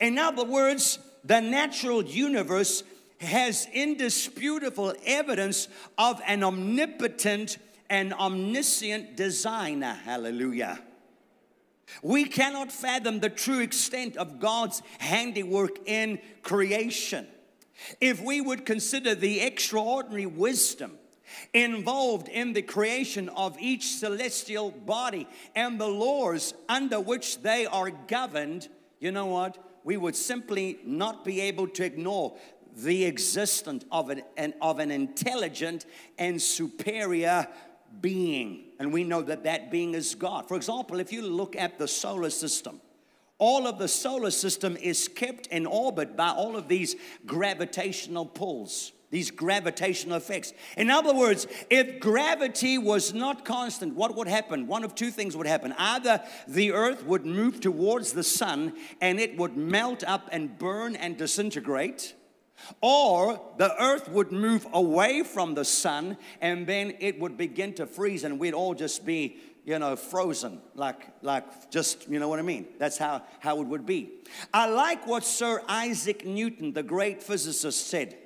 In 0.00 0.18
other 0.18 0.44
words, 0.44 1.00
the 1.24 1.40
natural 1.40 2.02
universe 2.04 2.84
has 3.20 3.66
indisputable 3.72 4.94
evidence 5.04 5.68
of 5.98 6.20
an 6.26 6.44
omnipotent 6.44 7.58
and 7.88 8.12
omniscient 8.12 9.16
designer. 9.16 9.98
Hallelujah. 10.04 10.80
We 12.02 12.24
cannot 12.24 12.72
fathom 12.72 13.20
the 13.20 13.30
true 13.30 13.60
extent 13.60 14.16
of 14.16 14.40
God's 14.40 14.82
handiwork 14.98 15.78
in 15.86 16.18
creation. 16.42 17.26
If 18.00 18.22
we 18.22 18.40
would 18.40 18.64
consider 18.64 19.14
the 19.14 19.40
extraordinary 19.40 20.26
wisdom 20.26 20.98
involved 21.52 22.28
in 22.28 22.52
the 22.52 22.62
creation 22.62 23.28
of 23.30 23.56
each 23.58 23.88
celestial 23.96 24.70
body 24.70 25.28
and 25.54 25.80
the 25.80 25.88
laws 25.88 26.54
under 26.68 27.00
which 27.00 27.42
they 27.42 27.66
are 27.66 27.90
governed, 27.90 28.68
you 29.00 29.12
know 29.12 29.26
what? 29.26 29.58
We 29.84 29.96
would 29.96 30.16
simply 30.16 30.78
not 30.84 31.24
be 31.24 31.40
able 31.42 31.68
to 31.68 31.84
ignore 31.84 32.36
the 32.76 33.04
existence 33.04 33.84
of 33.90 34.10
an, 34.10 34.22
of 34.60 34.78
an 34.78 34.90
intelligent 34.90 35.86
and 36.18 36.40
superior 36.40 37.48
being. 38.00 38.64
And 38.78 38.92
we 38.92 39.04
know 39.04 39.22
that 39.22 39.44
that 39.44 39.70
being 39.70 39.94
is 39.94 40.14
God. 40.14 40.48
For 40.48 40.56
example, 40.56 41.00
if 41.00 41.12
you 41.12 41.22
look 41.22 41.56
at 41.56 41.78
the 41.78 41.88
solar 41.88 42.30
system, 42.30 42.80
all 43.38 43.66
of 43.66 43.78
the 43.78 43.88
solar 43.88 44.30
system 44.30 44.76
is 44.76 45.08
kept 45.08 45.46
in 45.48 45.66
orbit 45.66 46.16
by 46.16 46.30
all 46.30 46.56
of 46.56 46.68
these 46.68 46.96
gravitational 47.26 48.24
pulls, 48.24 48.92
these 49.10 49.30
gravitational 49.30 50.16
effects. 50.16 50.54
In 50.76 50.90
other 50.90 51.14
words, 51.14 51.46
if 51.68 52.00
gravity 52.00 52.78
was 52.78 53.12
not 53.12 53.44
constant, 53.44 53.94
what 53.94 54.16
would 54.16 54.26
happen? 54.26 54.66
One 54.66 54.84
of 54.84 54.94
two 54.94 55.10
things 55.10 55.36
would 55.36 55.46
happen. 55.46 55.74
Either 55.76 56.22
the 56.48 56.72
earth 56.72 57.04
would 57.04 57.26
move 57.26 57.60
towards 57.60 58.12
the 58.12 58.24
sun 58.24 58.72
and 59.02 59.20
it 59.20 59.36
would 59.36 59.56
melt 59.56 60.02
up 60.04 60.28
and 60.32 60.58
burn 60.58 60.96
and 60.96 61.16
disintegrate 61.16 62.14
or 62.80 63.40
the 63.58 63.74
earth 63.82 64.08
would 64.08 64.32
move 64.32 64.66
away 64.72 65.22
from 65.22 65.54
the 65.54 65.64
sun 65.64 66.16
and 66.40 66.66
then 66.66 66.94
it 67.00 67.18
would 67.20 67.36
begin 67.36 67.72
to 67.74 67.86
freeze 67.86 68.24
and 68.24 68.38
we'd 68.38 68.54
all 68.54 68.74
just 68.74 69.04
be, 69.04 69.38
you 69.64 69.78
know, 69.78 69.96
frozen, 69.96 70.60
like, 70.74 71.08
like 71.22 71.70
just, 71.70 72.08
you 72.08 72.18
know 72.18 72.28
what 72.28 72.38
I 72.38 72.42
mean? 72.42 72.66
That's 72.78 72.98
how, 72.98 73.22
how 73.40 73.60
it 73.60 73.66
would 73.66 73.86
be. 73.86 74.10
I 74.52 74.68
like 74.68 75.06
what 75.06 75.24
Sir 75.24 75.62
Isaac 75.68 76.24
Newton, 76.24 76.72
the 76.72 76.82
great 76.82 77.22
physicist, 77.22 77.86
said. 77.88 78.16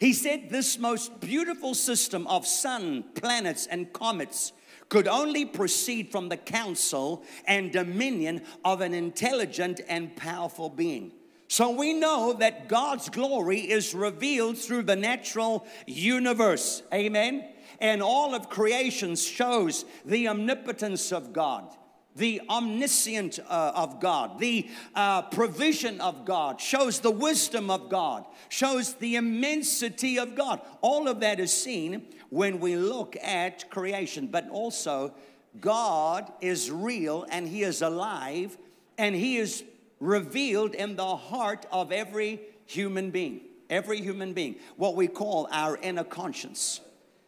He 0.00 0.12
said 0.12 0.50
this 0.50 0.78
most 0.78 1.20
beautiful 1.20 1.74
system 1.74 2.26
of 2.26 2.46
sun, 2.46 3.04
planets, 3.14 3.66
and 3.66 3.92
comets 3.92 4.52
could 4.88 5.06
only 5.06 5.44
proceed 5.44 6.10
from 6.10 6.28
the 6.28 6.36
counsel 6.36 7.24
and 7.46 7.72
dominion 7.72 8.42
of 8.64 8.80
an 8.80 8.94
intelligent 8.94 9.80
and 9.88 10.14
powerful 10.16 10.70
being. 10.70 11.12
So 11.48 11.70
we 11.70 11.94
know 11.94 12.34
that 12.34 12.68
God's 12.68 13.08
glory 13.08 13.60
is 13.60 13.94
revealed 13.94 14.58
through 14.58 14.82
the 14.82 14.96
natural 14.96 15.66
universe. 15.86 16.82
Amen. 16.92 17.48
And 17.80 18.02
all 18.02 18.34
of 18.34 18.50
creation 18.50 19.16
shows 19.16 19.86
the 20.04 20.28
omnipotence 20.28 21.10
of 21.10 21.32
God, 21.32 21.74
the 22.14 22.42
omniscient 22.50 23.38
uh, 23.48 23.72
of 23.74 23.98
God, 23.98 24.38
the 24.38 24.68
uh, 24.94 25.22
provision 25.22 26.02
of 26.02 26.26
God, 26.26 26.60
shows 26.60 27.00
the 27.00 27.10
wisdom 27.10 27.70
of 27.70 27.88
God, 27.88 28.26
shows 28.50 28.94
the 28.94 29.16
immensity 29.16 30.18
of 30.18 30.34
God. 30.34 30.60
All 30.82 31.08
of 31.08 31.20
that 31.20 31.40
is 31.40 31.52
seen 31.52 32.08
when 32.28 32.60
we 32.60 32.76
look 32.76 33.16
at 33.22 33.70
creation, 33.70 34.26
but 34.26 34.50
also 34.50 35.14
God 35.60 36.30
is 36.42 36.70
real 36.70 37.24
and 37.30 37.48
He 37.48 37.62
is 37.62 37.80
alive 37.80 38.58
and 38.98 39.14
He 39.14 39.38
is 39.38 39.64
revealed 40.00 40.74
in 40.74 40.96
the 40.96 41.16
heart 41.16 41.66
of 41.70 41.92
every 41.92 42.40
human 42.66 43.10
being. 43.10 43.40
Every 43.70 44.00
human 44.00 44.32
being, 44.32 44.56
what 44.76 44.96
we 44.96 45.08
call 45.08 45.46
our 45.50 45.76
inner 45.76 46.04
conscience. 46.04 46.80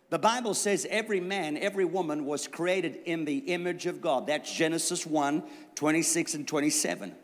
The 0.09 0.19
Bible 0.19 0.55
says 0.55 0.87
every 0.91 1.21
man, 1.21 1.57
every 1.57 1.85
woman 1.85 2.25
was 2.25 2.49
created 2.49 3.01
in 3.05 3.25
the 3.25 3.39
image 3.39 3.87
of 3.87 4.01
God. 4.01 4.27
That's 4.27 4.53
Genesis 4.53 5.07
1 5.07 5.43
26 5.75 6.35
and 6.35 6.49
27. 6.49 7.15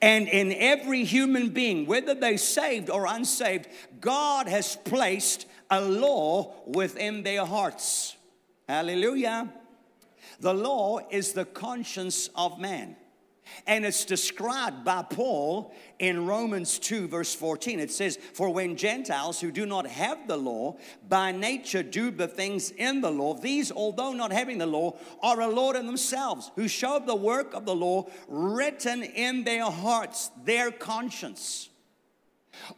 And 0.00 0.28
in 0.28 0.52
every 0.52 1.04
human 1.04 1.50
being, 1.50 1.86
whether 1.86 2.14
they 2.14 2.36
saved 2.36 2.88
or 2.88 3.06
unsaved, 3.06 3.68
God 4.00 4.48
has 4.48 4.76
placed 4.76 5.46
a 5.70 5.80
law 5.80 6.54
within 6.66 7.22
their 7.22 7.44
hearts. 7.44 8.16
Hallelujah. 8.68 9.52
The 10.40 10.54
law 10.54 11.00
is 11.10 11.32
the 11.32 11.44
conscience 11.44 12.30
of 12.34 12.58
man. 12.58 12.96
And 13.66 13.84
it's 13.84 14.04
described 14.04 14.84
by 14.84 15.02
Paul 15.02 15.74
in 15.98 16.26
Romans 16.26 16.78
2, 16.78 17.08
verse 17.08 17.34
14. 17.34 17.80
It 17.80 17.90
says, 17.90 18.18
For 18.34 18.52
when 18.52 18.76
Gentiles 18.76 19.40
who 19.40 19.50
do 19.50 19.66
not 19.66 19.86
have 19.86 20.26
the 20.28 20.36
law 20.36 20.76
by 21.08 21.32
nature 21.32 21.82
do 21.82 22.10
the 22.10 22.28
things 22.28 22.70
in 22.70 23.00
the 23.00 23.10
law, 23.10 23.34
these, 23.34 23.72
although 23.72 24.12
not 24.12 24.32
having 24.32 24.58
the 24.58 24.66
law, 24.66 24.96
are 25.22 25.40
a 25.40 25.48
Lord 25.48 25.76
in 25.76 25.86
themselves, 25.86 26.50
who 26.56 26.68
show 26.68 26.98
the 26.98 27.14
work 27.14 27.54
of 27.54 27.64
the 27.64 27.74
law 27.74 28.06
written 28.28 29.02
in 29.02 29.44
their 29.44 29.64
hearts, 29.64 30.30
their 30.44 30.70
conscience. 30.70 31.68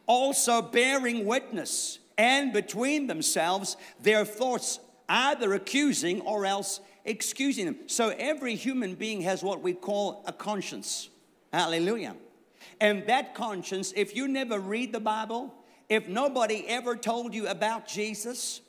Also 0.07 0.61
bearing 0.61 1.25
witness, 1.25 1.99
and 2.19 2.53
between 2.53 3.07
themselves 3.07 3.77
their 4.03 4.25
thoughts 4.25 4.81
either 5.09 5.55
accusing 5.55 6.21
or 6.23 6.45
else 6.45 6.81
excusing 7.09 7.65
them. 7.65 7.77
So 7.87 8.11
every 8.11 8.55
human 8.55 8.95
being 8.95 9.23
has 9.23 9.43
what 9.43 9.63
we 9.63 9.73
call 9.73 10.23
a 10.27 10.33
conscience. 10.33 11.09
Hallelujah. 11.53 12.15
And 12.81 13.07
that 13.07 13.35
conscience, 13.35 13.93
if 13.97 14.15
you 14.15 14.29
never 14.29 14.59
read 14.59 14.93
the 14.93 15.01
Bible, 15.01 15.55
if 15.89 16.07
nobody 16.07 16.65
ever 16.69 16.95
told 16.95 17.35
you 17.35 17.49
about 17.49 17.89
Jesus, 17.89 18.61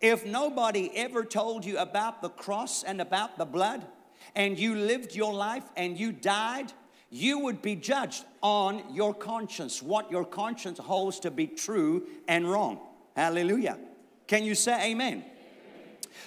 if 0.00 0.24
nobody 0.24 0.90
ever 0.96 1.24
told 1.24 1.64
you 1.64 1.78
about 1.78 2.22
the 2.22 2.30
cross 2.30 2.82
and 2.82 3.00
about 3.00 3.38
the 3.38 3.44
blood, 3.44 3.86
and 4.34 4.58
you 4.58 4.74
lived 4.74 5.14
your 5.14 5.34
life 5.34 5.64
and 5.76 5.98
you 5.98 6.12
died, 6.12 6.72
you 7.10 7.40
would 7.40 7.60
be 7.60 7.76
judged 7.76 8.24
on 8.42 8.82
your 8.90 9.12
conscience, 9.12 9.82
what 9.82 10.10
your 10.10 10.24
conscience 10.24 10.78
holds 10.78 11.20
to 11.20 11.30
be 11.30 11.46
true 11.46 12.06
and 12.26 12.50
wrong. 12.50 12.80
Hallelujah. 13.14 13.78
Can 14.26 14.44
you 14.44 14.54
say 14.54 14.92
amen? 14.92 15.24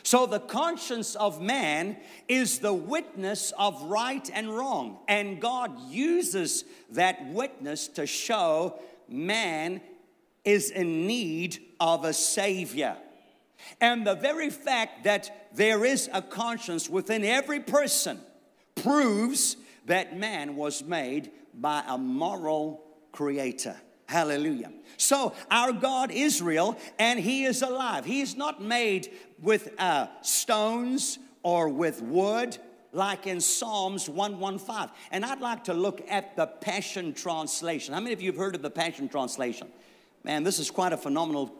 So, 0.03 0.25
the 0.25 0.39
conscience 0.39 1.15
of 1.15 1.41
man 1.41 1.97
is 2.27 2.59
the 2.59 2.73
witness 2.73 3.53
of 3.57 3.81
right 3.83 4.29
and 4.33 4.55
wrong, 4.55 4.99
and 5.07 5.41
God 5.41 5.79
uses 5.89 6.63
that 6.91 7.27
witness 7.27 7.87
to 7.89 8.05
show 8.05 8.79
man 9.07 9.81
is 10.43 10.69
in 10.69 11.07
need 11.07 11.59
of 11.79 12.05
a 12.05 12.13
Savior. 12.13 12.97
And 13.81 14.05
the 14.05 14.15
very 14.15 14.49
fact 14.49 15.05
that 15.05 15.49
there 15.53 15.85
is 15.85 16.09
a 16.13 16.21
conscience 16.21 16.89
within 16.89 17.23
every 17.23 17.59
person 17.59 18.19
proves 18.75 19.57
that 19.85 20.17
man 20.17 20.55
was 20.55 20.83
made 20.83 21.31
by 21.53 21.83
a 21.87 21.97
moral 21.97 22.83
creator. 23.11 23.75
Hallelujah. 24.07 24.71
So, 24.97 25.33
our 25.50 25.74
God 25.74 26.12
is 26.12 26.41
real 26.41 26.77
and 27.00 27.19
He 27.19 27.45
is 27.45 27.62
alive. 27.62 28.05
He 28.05 28.21
is 28.21 28.35
not 28.35 28.62
made 28.62 29.12
with 29.41 29.74
uh, 29.79 30.07
stones 30.21 31.19
or 31.43 31.69
with 31.69 32.01
wood 32.01 32.57
like 32.91 33.27
in 33.27 33.41
Psalms 33.41 34.09
115. 34.09 34.89
And 35.12 35.25
I'd 35.25 35.41
like 35.41 35.65
to 35.65 35.74
look 35.74 36.01
at 36.09 36.35
the 36.35 36.47
Passion 36.47 37.13
Translation. 37.13 37.93
How 37.93 38.00
many 38.00 38.13
of 38.13 38.21
you 38.21 38.31
have 38.31 38.39
heard 38.39 38.55
of 38.55 38.62
the 38.62 38.69
Passion 38.69 39.09
Translation? 39.09 39.67
Man, 40.24 40.43
this 40.43 40.59
is 40.59 40.71
quite 40.71 40.93
a 40.93 40.97
phenomenal 40.97 41.53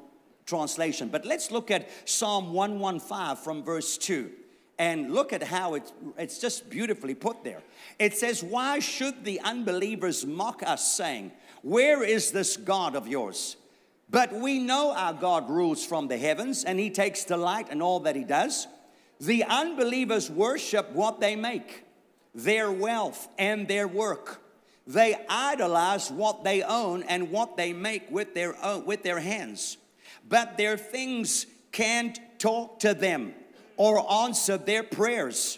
translation. 0.46 1.10
But 1.10 1.25
let's 1.25 1.52
look 1.52 1.72
at 1.72 1.90
Psalm 2.08 2.54
115 2.54 3.36
from 3.44 3.64
verse 3.64 3.98
2 3.98 4.32
and 4.78 5.14
look 5.14 5.34
at 5.34 5.44
how 5.44 5.75
it's, 5.75 5.94
it's 6.18 6.40
just 6.40 6.70
beautifully 6.70 7.16
put 7.16 7.44
there. 7.44 7.62
It 8.00 8.18
says, 8.18 8.44
Why 8.44 8.80
should 8.80 9.24
the 9.24 9.40
unbelievers 9.42 10.25
mock 10.25 10.64
us, 10.66 10.94
saying, 10.94 11.32
Where 11.66 12.04
is 12.04 12.30
this 12.30 12.58
God 12.58 12.96
of 12.96 13.08
yours? 13.08 13.58
But 14.08 14.32
we 14.32 14.60
know 14.60 14.94
our 14.96 15.14
God 15.14 15.50
rules 15.50 15.84
from 15.84 16.08
the 16.08 16.18
heavens 16.20 16.64
and 16.64 16.80
he 16.80 16.92
takes 16.92 17.24
delight 17.24 17.72
in 17.72 17.82
all 17.82 18.02
that 18.02 18.16
he 18.16 18.24
does. 18.24 18.68
The 19.20 19.46
unbelievers 19.46 20.30
worship 20.30 20.92
what 20.92 21.20
they 21.20 21.36
make, 21.36 21.84
their 22.36 22.72
wealth 22.72 23.28
and 23.40 23.68
their 23.68 23.88
work. 23.88 24.44
They 24.86 25.18
idolize 25.28 26.12
what 26.12 26.44
they 26.44 26.62
own 26.62 27.02
and 27.02 27.32
what 27.32 27.58
they 27.58 27.74
make 27.74 28.12
with 28.12 28.36
their, 28.36 28.56
own, 28.64 28.86
with 28.86 29.02
their 29.02 29.20
hands. 29.20 29.78
But 30.30 30.58
their 30.58 30.78
things 30.78 31.48
can't 31.72 32.20
talk 32.38 32.82
to 32.82 32.94
them 32.94 33.34
or 33.76 34.08
answer 34.24 34.60
their 34.60 34.84
prayers. 34.84 35.58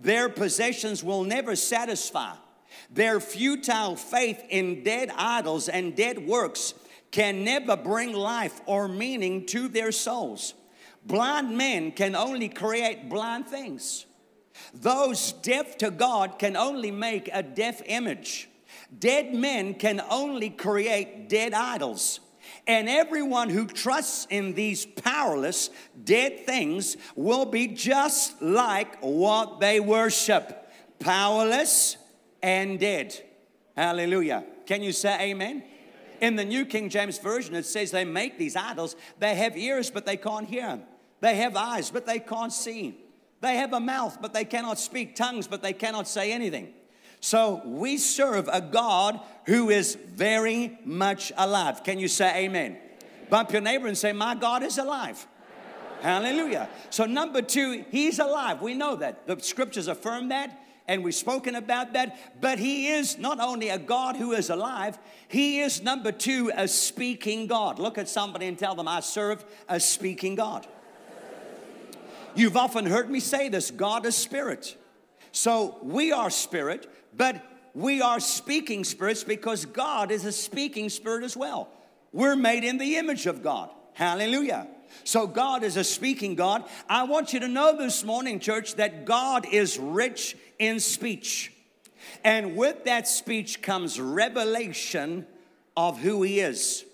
Their 0.00 0.30
possessions 0.30 1.04
will 1.04 1.24
never 1.24 1.56
satisfy. 1.56 2.36
Their 2.92 3.20
futile 3.20 3.96
faith 3.96 4.44
in 4.50 4.82
dead 4.82 5.10
idols 5.16 5.68
and 5.68 5.96
dead 5.96 6.26
works 6.26 6.74
can 7.10 7.44
never 7.44 7.76
bring 7.76 8.12
life 8.12 8.60
or 8.66 8.88
meaning 8.88 9.46
to 9.46 9.68
their 9.68 9.92
souls. 9.92 10.54
Blind 11.04 11.56
men 11.56 11.92
can 11.92 12.14
only 12.14 12.48
create 12.48 13.08
blind 13.08 13.48
things. 13.48 14.06
Those 14.74 15.32
deaf 15.32 15.78
to 15.78 15.90
God 15.90 16.38
can 16.38 16.56
only 16.56 16.90
make 16.90 17.30
a 17.32 17.42
deaf 17.42 17.82
image. 17.86 18.48
Dead 18.96 19.34
men 19.34 19.74
can 19.74 20.02
only 20.10 20.50
create 20.50 21.28
dead 21.28 21.54
idols. 21.54 22.20
And 22.66 22.88
everyone 22.88 23.48
who 23.48 23.66
trusts 23.66 24.26
in 24.28 24.52
these 24.52 24.84
powerless, 24.84 25.70
dead 26.04 26.44
things 26.44 26.96
will 27.16 27.46
be 27.46 27.68
just 27.68 28.40
like 28.42 28.98
what 29.00 29.60
they 29.60 29.80
worship 29.80 30.58
powerless 30.98 31.96
and 32.42 32.78
dead. 32.78 33.14
Hallelujah. 33.76 34.44
Can 34.66 34.82
you 34.82 34.92
say 34.92 35.30
amen? 35.30 35.64
In 36.20 36.36
the 36.36 36.44
New 36.44 36.64
King 36.64 36.88
James 36.88 37.18
Version, 37.18 37.54
it 37.54 37.66
says 37.66 37.90
they 37.90 38.04
make 38.04 38.38
these 38.38 38.56
idols. 38.56 38.96
They 39.18 39.34
have 39.34 39.56
ears, 39.56 39.90
but 39.90 40.06
they 40.06 40.16
can't 40.16 40.48
hear. 40.48 40.80
They 41.20 41.36
have 41.36 41.56
eyes, 41.56 41.90
but 41.90 42.06
they 42.06 42.18
can't 42.18 42.52
see. 42.52 42.96
They 43.40 43.56
have 43.56 43.72
a 43.72 43.80
mouth, 43.80 44.18
but 44.20 44.32
they 44.32 44.44
cannot 44.44 44.78
speak. 44.78 45.16
Tongues, 45.16 45.48
but 45.48 45.62
they 45.62 45.72
cannot 45.72 46.06
say 46.06 46.32
anything. 46.32 46.74
So 47.20 47.62
we 47.64 47.98
serve 47.98 48.48
a 48.52 48.60
God 48.60 49.20
who 49.46 49.70
is 49.70 49.94
very 49.94 50.78
much 50.84 51.32
alive. 51.36 51.84
Can 51.84 51.98
you 51.98 52.08
say 52.08 52.44
amen? 52.44 52.76
Bump 53.30 53.52
your 53.52 53.62
neighbor 53.62 53.86
and 53.86 53.96
say, 53.96 54.12
My 54.12 54.34
God 54.34 54.62
is 54.62 54.78
alive. 54.78 55.26
Hallelujah. 56.02 56.68
So, 56.90 57.04
number 57.04 57.42
two, 57.42 57.84
he's 57.90 58.18
alive. 58.18 58.60
We 58.60 58.74
know 58.74 58.96
that. 58.96 59.26
The 59.28 59.38
scriptures 59.38 59.86
affirm 59.86 60.30
that, 60.30 60.61
and 60.88 61.04
we've 61.04 61.14
spoken 61.14 61.54
about 61.54 61.92
that. 61.92 62.40
But 62.40 62.58
he 62.58 62.88
is 62.88 63.18
not 63.18 63.40
only 63.40 63.68
a 63.68 63.78
God 63.78 64.16
who 64.16 64.32
is 64.32 64.50
alive, 64.50 64.98
he 65.28 65.60
is 65.60 65.82
number 65.82 66.12
two, 66.12 66.50
a 66.54 66.68
speaking 66.68 67.46
God. 67.46 67.78
Look 67.78 67.98
at 67.98 68.08
somebody 68.08 68.46
and 68.46 68.58
tell 68.58 68.74
them, 68.74 68.88
I 68.88 69.00
serve 69.00 69.44
a 69.68 69.80
speaking 69.80 70.34
God. 70.34 70.66
You've 72.34 72.56
often 72.56 72.86
heard 72.86 73.10
me 73.10 73.20
say 73.20 73.48
this 73.48 73.70
God 73.70 74.06
is 74.06 74.16
spirit. 74.16 74.76
So, 75.32 75.78
we 75.82 76.12
are 76.12 76.28
spirit, 76.28 76.90
but 77.16 77.42
we 77.74 78.02
are 78.02 78.20
speaking 78.20 78.84
spirits 78.84 79.24
because 79.24 79.64
God 79.64 80.10
is 80.10 80.26
a 80.26 80.32
speaking 80.32 80.90
spirit 80.90 81.24
as 81.24 81.36
well. 81.36 81.70
We're 82.12 82.36
made 82.36 82.64
in 82.64 82.76
the 82.76 82.96
image 82.96 83.26
of 83.26 83.42
God. 83.42 83.70
Hallelujah. 83.94 84.66
So 85.04 85.26
God 85.26 85.62
is 85.62 85.76
a 85.76 85.84
speaking 85.84 86.34
God. 86.34 86.64
I 86.88 87.04
want 87.04 87.32
you 87.32 87.40
to 87.40 87.48
know 87.48 87.76
this 87.76 88.04
morning, 88.04 88.40
church, 88.40 88.76
that 88.76 89.04
God 89.04 89.46
is 89.50 89.78
rich 89.78 90.36
in 90.58 90.80
speech. 90.80 91.52
And 92.24 92.56
with 92.56 92.84
that 92.84 93.08
speech 93.08 93.62
comes 93.62 94.00
revelation 94.00 95.26
of 95.76 95.98
who 95.98 96.22
He 96.22 96.40
is. 96.40 96.84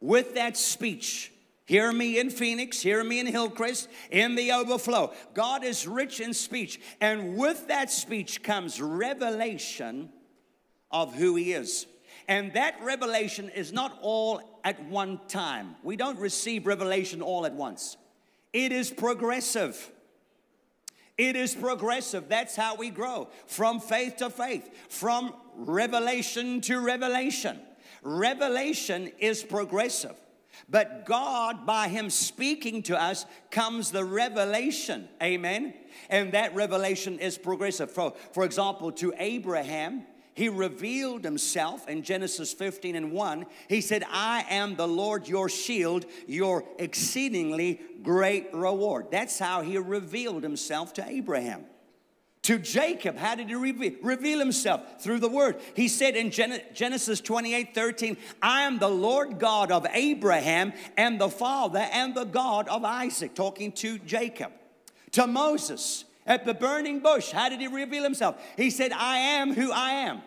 With 0.00 0.34
that 0.34 0.56
speech, 0.56 1.32
Hear 1.66 1.90
me 1.90 2.20
in 2.20 2.30
Phoenix, 2.30 2.80
hear 2.80 3.02
me 3.02 3.18
in 3.18 3.26
Hillcrest, 3.26 3.88
in 4.12 4.36
the 4.36 4.52
overflow. 4.52 5.12
God 5.34 5.64
is 5.64 5.84
rich 5.86 6.20
in 6.20 6.32
speech, 6.32 6.80
and 7.00 7.36
with 7.36 7.66
that 7.66 7.90
speech 7.90 8.44
comes 8.44 8.80
revelation 8.80 10.10
of 10.92 11.12
who 11.12 11.34
He 11.34 11.52
is. 11.52 11.88
And 12.28 12.52
that 12.54 12.76
revelation 12.82 13.50
is 13.50 13.72
not 13.72 13.98
all 14.02 14.60
at 14.64 14.82
one 14.86 15.20
time. 15.28 15.76
We 15.82 15.96
don't 15.96 16.18
receive 16.18 16.66
revelation 16.66 17.22
all 17.22 17.46
at 17.46 17.54
once, 17.54 17.96
it 18.52 18.72
is 18.72 18.90
progressive. 18.90 19.92
It 21.18 21.34
is 21.34 21.54
progressive. 21.54 22.28
That's 22.28 22.54
how 22.54 22.74
we 22.74 22.90
grow 22.90 23.28
from 23.46 23.80
faith 23.80 24.16
to 24.16 24.28
faith, 24.28 24.68
from 24.90 25.32
revelation 25.54 26.60
to 26.62 26.78
revelation. 26.78 27.58
Revelation 28.02 29.10
is 29.18 29.42
progressive. 29.42 30.14
But 30.68 31.06
God, 31.06 31.64
by 31.64 31.88
Him 31.88 32.10
speaking 32.10 32.82
to 32.84 33.00
us, 33.00 33.24
comes 33.50 33.90
the 33.90 34.04
revelation. 34.04 35.08
Amen. 35.22 35.74
And 36.10 36.32
that 36.32 36.54
revelation 36.54 37.18
is 37.18 37.38
progressive. 37.38 37.90
For, 37.90 38.12
for 38.32 38.44
example, 38.44 38.92
to 38.92 39.14
Abraham, 39.18 40.04
he 40.36 40.50
revealed 40.50 41.24
himself 41.24 41.88
in 41.88 42.02
Genesis 42.02 42.52
15 42.52 42.94
and 42.94 43.10
1. 43.10 43.46
He 43.68 43.80
said, 43.80 44.04
I 44.06 44.44
am 44.50 44.76
the 44.76 44.86
Lord 44.86 45.26
your 45.26 45.48
shield, 45.48 46.04
your 46.26 46.62
exceedingly 46.78 47.80
great 48.02 48.52
reward. 48.52 49.06
That's 49.10 49.38
how 49.38 49.62
he 49.62 49.78
revealed 49.78 50.42
himself 50.42 50.92
to 50.94 51.08
Abraham. 51.08 51.64
To 52.42 52.58
Jacob, 52.58 53.16
how 53.16 53.34
did 53.34 53.48
he 53.48 53.54
reveal, 53.54 54.38
himself? 54.38 55.02
Through 55.02 55.20
the 55.20 55.28
word. 55.30 55.58
He 55.74 55.88
said 55.88 56.14
in 56.16 56.30
Genesis 56.30 57.22
28 57.22 57.74
13, 57.74 58.18
I 58.42 58.64
am 58.64 58.78
the 58.78 58.90
Lord 58.90 59.38
God 59.38 59.72
of 59.72 59.86
Abraham 59.90 60.74
and 60.98 61.18
the 61.18 61.30
father 61.30 61.88
and 61.92 62.14
the 62.14 62.24
God 62.24 62.68
of 62.68 62.84
Isaac, 62.84 63.34
talking 63.34 63.72
to 63.72 63.98
Jacob. 64.00 64.52
To 65.12 65.26
Moses 65.26 66.04
at 66.26 66.44
the 66.44 66.54
burning 66.54 67.00
bush, 67.00 67.30
how 67.30 67.48
did 67.48 67.60
he 67.60 67.66
reveal 67.66 68.02
himself? 68.02 68.42
He 68.56 68.70
said, 68.70 68.92
I 68.92 69.18
am 69.18 69.54
who 69.54 69.72
I 69.72 69.90
am. 69.90 70.22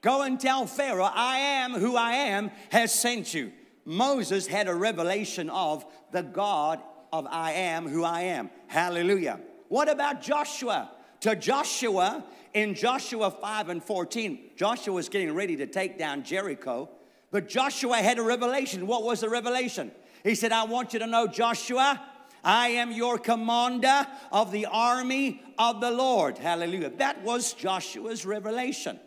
Go 0.00 0.22
and 0.22 0.38
tell 0.38 0.66
Pharaoh, 0.66 1.10
I 1.12 1.38
am 1.38 1.72
who 1.72 1.96
I 1.96 2.12
am 2.12 2.50
has 2.70 2.92
sent 2.92 3.32
you. 3.32 3.52
Moses 3.84 4.46
had 4.46 4.68
a 4.68 4.74
revelation 4.74 5.50
of 5.50 5.84
the 6.10 6.22
God 6.22 6.80
of 7.12 7.26
I 7.26 7.52
am 7.52 7.88
who 7.88 8.04
I 8.04 8.22
am. 8.22 8.50
Hallelujah. 8.68 9.40
What 9.68 9.88
about 9.88 10.22
Joshua? 10.22 10.90
to 11.22 11.36
Joshua 11.36 12.24
in 12.52 12.74
Joshua 12.74 13.30
5 13.30 13.68
and 13.68 13.82
14. 13.82 14.50
Joshua 14.56 14.92
was 14.92 15.08
getting 15.08 15.32
ready 15.34 15.56
to 15.56 15.66
take 15.66 15.96
down 15.96 16.24
Jericho, 16.24 16.90
but 17.30 17.48
Joshua 17.48 17.96
had 17.98 18.18
a 18.18 18.22
revelation. 18.22 18.88
What 18.88 19.04
was 19.04 19.20
the 19.20 19.28
revelation? 19.28 19.92
He 20.24 20.34
said, 20.34 20.50
I 20.50 20.64
want 20.64 20.92
you 20.92 20.98
to 20.98 21.06
know, 21.06 21.28
Joshua, 21.28 22.00
I 22.44 22.68
am 22.68 22.92
your 22.92 23.18
commander 23.18 24.06
of 24.30 24.50
the 24.50 24.66
army 24.66 25.42
of 25.58 25.80
the 25.80 25.90
Lord. 25.90 26.38
Hallelujah. 26.38 26.90
That 26.90 27.22
was 27.22 27.52
Joshua's 27.52 28.26
revelation. 28.26 28.98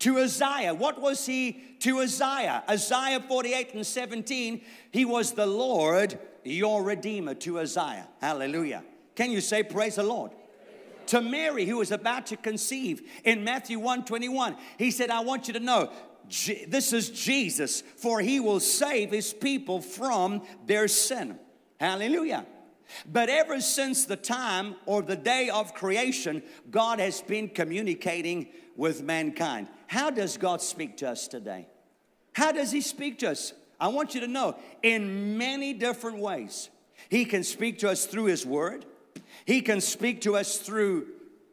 To 0.00 0.18
Isaiah, 0.18 0.74
what 0.74 1.00
was 1.00 1.24
he 1.24 1.62
to 1.80 2.00
Isaiah? 2.00 2.62
Isaiah 2.68 3.20
48 3.20 3.74
and 3.74 3.86
17, 3.86 4.60
he 4.90 5.04
was 5.04 5.32
the 5.32 5.46
Lord, 5.46 6.18
your 6.44 6.82
Redeemer, 6.82 7.34
to 7.34 7.60
Isaiah. 7.60 8.06
Hallelujah. 8.20 8.84
Can 9.14 9.30
you 9.30 9.40
say, 9.40 9.62
Praise 9.62 9.96
the 9.96 10.02
Lord? 10.02 10.32
to 11.06 11.20
Mary 11.20 11.64
who 11.64 11.78
was 11.78 11.92
about 11.92 12.26
to 12.26 12.36
conceive 12.36 13.08
in 13.24 13.44
Matthew 13.44 13.78
121. 13.78 14.56
He 14.78 14.90
said, 14.90 15.10
I 15.10 15.20
want 15.20 15.46
you 15.46 15.54
to 15.54 15.60
know 15.60 15.92
this 16.66 16.92
is 16.92 17.10
Jesus, 17.10 17.82
for 17.96 18.20
he 18.20 18.40
will 18.40 18.60
save 18.60 19.12
his 19.12 19.32
people 19.32 19.80
from 19.80 20.42
their 20.66 20.88
sin. 20.88 21.38
Hallelujah. 21.78 22.46
But 23.10 23.28
ever 23.28 23.60
since 23.60 24.04
the 24.04 24.16
time 24.16 24.76
or 24.86 25.02
the 25.02 25.16
day 25.16 25.48
of 25.48 25.74
creation, 25.74 26.42
God 26.70 26.98
has 27.00 27.20
been 27.20 27.48
communicating 27.48 28.48
with 28.76 29.02
mankind. 29.02 29.68
How 29.86 30.10
does 30.10 30.36
God 30.36 30.60
speak 30.62 30.96
to 30.98 31.10
us 31.10 31.28
today? 31.28 31.66
How 32.32 32.52
does 32.52 32.70
He 32.70 32.80
speak 32.80 33.18
to 33.20 33.30
us? 33.30 33.52
I 33.80 33.88
want 33.88 34.14
you 34.14 34.20
to 34.20 34.26
know 34.26 34.56
in 34.82 35.38
many 35.38 35.72
different 35.72 36.18
ways. 36.18 36.70
He 37.08 37.24
can 37.24 37.44
speak 37.44 37.78
to 37.80 37.90
us 37.90 38.06
through 38.06 38.26
His 38.26 38.44
Word, 38.46 38.84
He 39.44 39.60
can 39.60 39.80
speak 39.80 40.22
to 40.22 40.36
us 40.36 40.58
through 40.58 41.08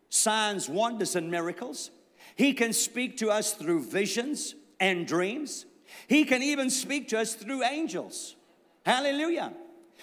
signs, 0.10 0.70
wonders, 0.70 1.16
and 1.16 1.32
miracles. 1.32 1.90
He 2.36 2.54
can 2.54 2.74
speak 2.74 3.18
to 3.18 3.30
us 3.30 3.54
through 3.54 3.84
visions 3.84 4.56
and 4.80 5.06
dreams. 5.06 5.66
He 6.08 6.26
can 6.26 6.42
even 6.42 6.70
speak 6.70 7.10
to 7.10 7.20
us 7.20 7.36
through 7.36 7.64
angels. 7.64 8.36
Hallelujah. 8.86 9.54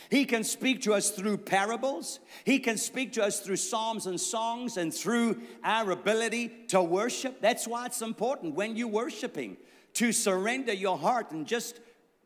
He 0.08 0.24
can 0.24 0.44
speak 0.44 0.82
to 0.82 0.94
us 0.94 1.10
through 1.10 1.38
parables. 1.38 2.20
He 2.44 2.58
can 2.58 2.76
speak 2.76 3.12
to 3.14 3.24
us 3.24 3.40
through 3.40 3.56
psalms 3.56 4.06
and 4.06 4.20
songs 4.20 4.76
and 4.76 4.94
through 4.94 5.42
our 5.62 5.90
ability 5.90 6.48
to 6.68 6.82
worship. 6.82 7.40
That's 7.40 7.68
why 7.68 7.86
it's 7.86 8.02
important 8.02 8.54
when 8.54 8.76
you're 8.76 8.88
worshiping 8.88 9.56
to 9.94 10.12
surrender 10.12 10.72
your 10.72 10.96
heart 10.96 11.32
and 11.32 11.46
just 11.46 11.80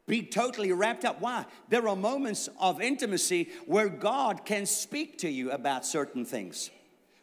be 0.07 0.23
totally 0.23 0.73
wrapped 0.73 1.05
up. 1.05 1.21
Why? 1.21 1.47
There 1.69 1.89
are 1.89 1.97
moments 1.97 2.49
of 2.61 2.81
intimacy 2.81 3.49
where 3.67 3.89
God 3.89 4.45
can 4.45 4.67
speak 4.67 5.19
to 5.19 5.29
you 5.29 5.51
about 5.51 5.87
certain 5.87 6.25
things. 6.25 6.71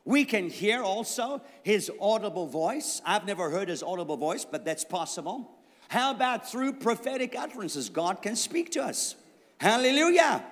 We 0.04 0.26
can 0.26 0.50
hear 0.50 0.82
also 0.82 1.42
his 1.64 1.92
audible 2.02 2.48
voice. 2.48 3.02
I've 3.06 3.26
never 3.26 3.52
heard 3.52 3.70
his 3.70 3.84
audible 3.84 4.18
voice, 4.18 4.46
but 4.46 4.66
that's 4.66 4.84
possible. 4.84 5.52
How 5.90 6.12
about 6.12 6.50
through 6.50 6.74
prophetic 6.74 7.36
utterances? 7.38 7.90
God 7.90 8.22
can 8.22 8.36
speak 8.36 8.72
to 8.72 8.84
us. 8.84 9.16
Hallelujah. 9.62 10.44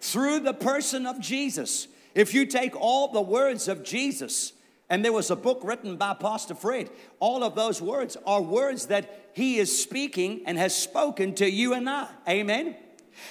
Through 0.00 0.40
the 0.40 0.54
person 0.54 1.04
of 1.04 1.20
Jesus. 1.20 1.86
If 2.14 2.32
you 2.32 2.46
take 2.46 2.74
all 2.74 3.08
the 3.08 3.20
words 3.20 3.68
of 3.68 3.84
Jesus, 3.84 4.54
and 4.88 5.04
there 5.04 5.12
was 5.12 5.30
a 5.30 5.36
book 5.36 5.60
written 5.62 5.98
by 5.98 6.14
Pastor 6.14 6.54
Fred, 6.54 6.88
all 7.20 7.44
of 7.44 7.54
those 7.54 7.82
words 7.82 8.16
are 8.24 8.40
words 8.40 8.86
that 8.86 9.32
he 9.34 9.58
is 9.58 9.82
speaking 9.82 10.44
and 10.46 10.56
has 10.56 10.74
spoken 10.74 11.34
to 11.34 11.50
you 11.50 11.74
and 11.74 11.90
I. 11.90 12.08
Amen. 12.26 12.74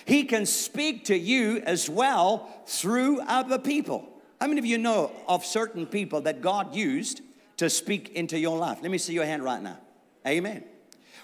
He 0.06 0.26
can 0.26 0.46
speak 0.46 1.06
to 1.06 1.18
you 1.18 1.64
as 1.66 1.90
well 1.90 2.48
through 2.68 3.20
other 3.22 3.58
people. 3.58 4.08
How 4.40 4.46
many 4.46 4.60
of 4.60 4.68
you 4.68 4.78
know 4.78 5.12
of 5.28 5.44
certain 5.44 5.88
people 5.88 6.22
that 6.22 6.42
God 6.42 6.76
used 6.76 7.22
to 7.58 7.72
speak 7.72 8.10
into 8.10 8.38
your 8.38 8.60
life? 8.60 8.78
Let 8.84 8.92
me 8.92 9.00
see 9.00 9.14
your 9.14 9.26
hand 9.26 9.44
right 9.44 9.64
now. 9.64 9.80
Amen. 10.28 10.64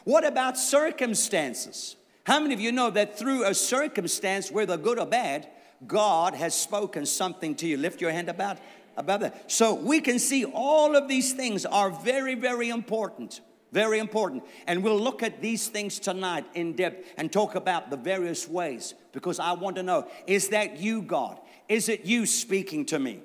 What 0.04 0.26
about 0.26 0.58
circumstances? 0.58 1.95
How 2.30 2.39
many 2.39 2.54
of 2.54 2.60
you 2.60 2.72
know 2.72 2.92
that 2.92 3.18
through 3.18 3.44
a 3.44 3.56
circumstance, 3.56 4.52
whether 4.52 4.78
good 4.78 5.00
or 5.00 5.08
bad, 5.08 5.48
God 5.88 6.36
has 6.36 6.54
spoken 6.54 7.08
something 7.08 7.56
to 7.56 7.65
you? 7.65 7.76
Lift 7.76 8.02
your 8.02 8.12
hand 8.12 8.30
about, 8.30 8.60
about 8.96 9.22
that. 9.22 9.52
So 9.52 9.74
we 9.74 10.00
can 10.00 10.20
see 10.20 10.46
all 10.46 10.96
of 10.96 11.08
these 11.08 11.34
things 11.34 11.65
are 11.65 11.89
very, 11.89 12.36
very 12.36 12.70
important. 12.70 13.42
Very 13.72 13.98
important. 13.98 14.44
And 14.68 14.84
we'll 14.84 15.00
look 15.00 15.24
at 15.24 15.42
these 15.42 15.70
things 15.70 15.98
tonight 15.98 16.46
in 16.54 16.74
depth 16.74 17.13
and 17.18 17.34
talk 17.34 17.56
about 17.56 17.89
the 17.89 17.98
various 17.98 18.48
ways 18.48 18.94
because 19.12 19.39
I 19.39 19.54
want 19.54 19.78
to 19.78 19.82
know 19.82 20.08
is 20.28 20.50
that 20.50 20.78
you, 20.78 21.02
God? 21.02 21.39
Is 21.68 21.89
it 21.89 22.06
you 22.06 22.28
speaking 22.28 22.86
to 22.86 23.00
me? 23.00 23.22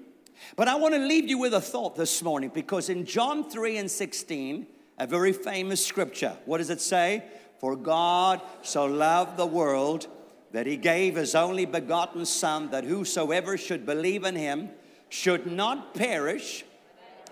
But 0.57 0.67
I 0.67 0.77
want 0.77 0.95
to 0.95 1.01
leave 1.01 1.29
you 1.29 1.37
with 1.37 1.53
a 1.53 1.61
thought 1.61 1.95
this 1.95 2.23
morning 2.23 2.51
because 2.55 2.88
in 2.88 3.05
John 3.05 3.51
3 3.51 3.77
and 3.77 3.90
16, 3.90 4.67
a 4.97 5.07
very 5.07 5.35
famous 5.35 5.85
scripture, 5.85 6.38
what 6.47 6.59
does 6.59 6.71
it 6.71 6.81
say? 6.81 7.25
For 7.59 7.77
God 7.77 8.40
so 8.62 8.85
loved 8.85 9.37
the 9.37 9.47
world 9.47 10.07
that 10.53 10.67
he 10.67 10.77
gave 10.77 11.17
his 11.17 11.35
only 11.35 11.67
begotten 11.67 12.25
Son, 12.25 12.71
that 12.71 12.85
whosoever 12.85 13.57
should 13.57 13.85
believe 13.85 14.25
in 14.25 14.37
him 14.37 14.71
should 15.09 15.47
not 15.47 15.95
perish, 15.95 16.64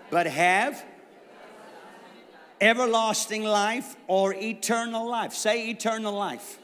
but 0.09 0.27
have 0.27 0.83
everlasting 2.59 3.43
life 3.43 3.95
or 4.07 4.33
eternal 4.33 5.09
life. 5.09 5.33
Say 5.33 5.69
eternal 5.69 6.13
life. 6.13 6.59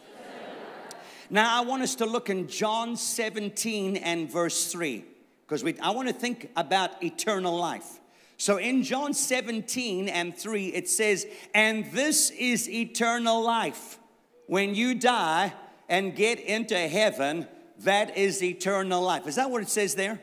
Now, 1.30 1.62
I 1.62 1.63
want 1.63 1.84
us 1.84 1.95
to 1.95 2.06
look 2.06 2.30
in 2.30 2.48
John 2.48 2.95
17 2.95 3.98
and 3.98 4.32
verse 4.32 4.72
3 4.72 5.06
because 5.48 5.63
I 5.82 5.91
want 5.91 6.08
to 6.08 6.13
think 6.13 6.50
about 6.56 7.04
eternal 7.04 7.56
life. 7.56 8.00
So 8.39 8.56
in 8.56 8.84
John 8.84 9.13
17 9.13 10.08
and 10.08 10.36
3, 10.36 10.67
it 10.67 10.88
says, 10.88 11.28
And 11.54 11.91
this 11.91 12.30
is 12.30 12.69
eternal 12.69 13.43
life. 13.43 13.99
When 14.47 14.73
you 14.73 14.95
die 14.95 15.54
and 15.89 16.15
get 16.15 16.39
into 16.39 16.78
heaven, 16.78 17.49
that 17.80 18.17
is 18.17 18.41
eternal 18.41 19.02
life. 19.02 19.28
Is 19.28 19.36
that 19.36 19.52
what 19.52 19.62
it 19.62 19.67
says 19.67 19.93
there? 19.95 20.21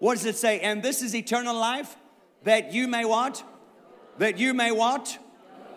What 0.00 0.14
does 0.14 0.26
it 0.26 0.34
say? 0.34 0.58
And 0.58 0.82
this 0.82 1.02
is 1.02 1.14
eternal 1.14 1.54
life 1.54 1.96
that 2.42 2.72
you 2.72 2.88
may 2.88 3.04
what? 3.04 3.44
That 4.18 4.38
you 4.38 4.54
may 4.54 4.72
what? 4.72 5.16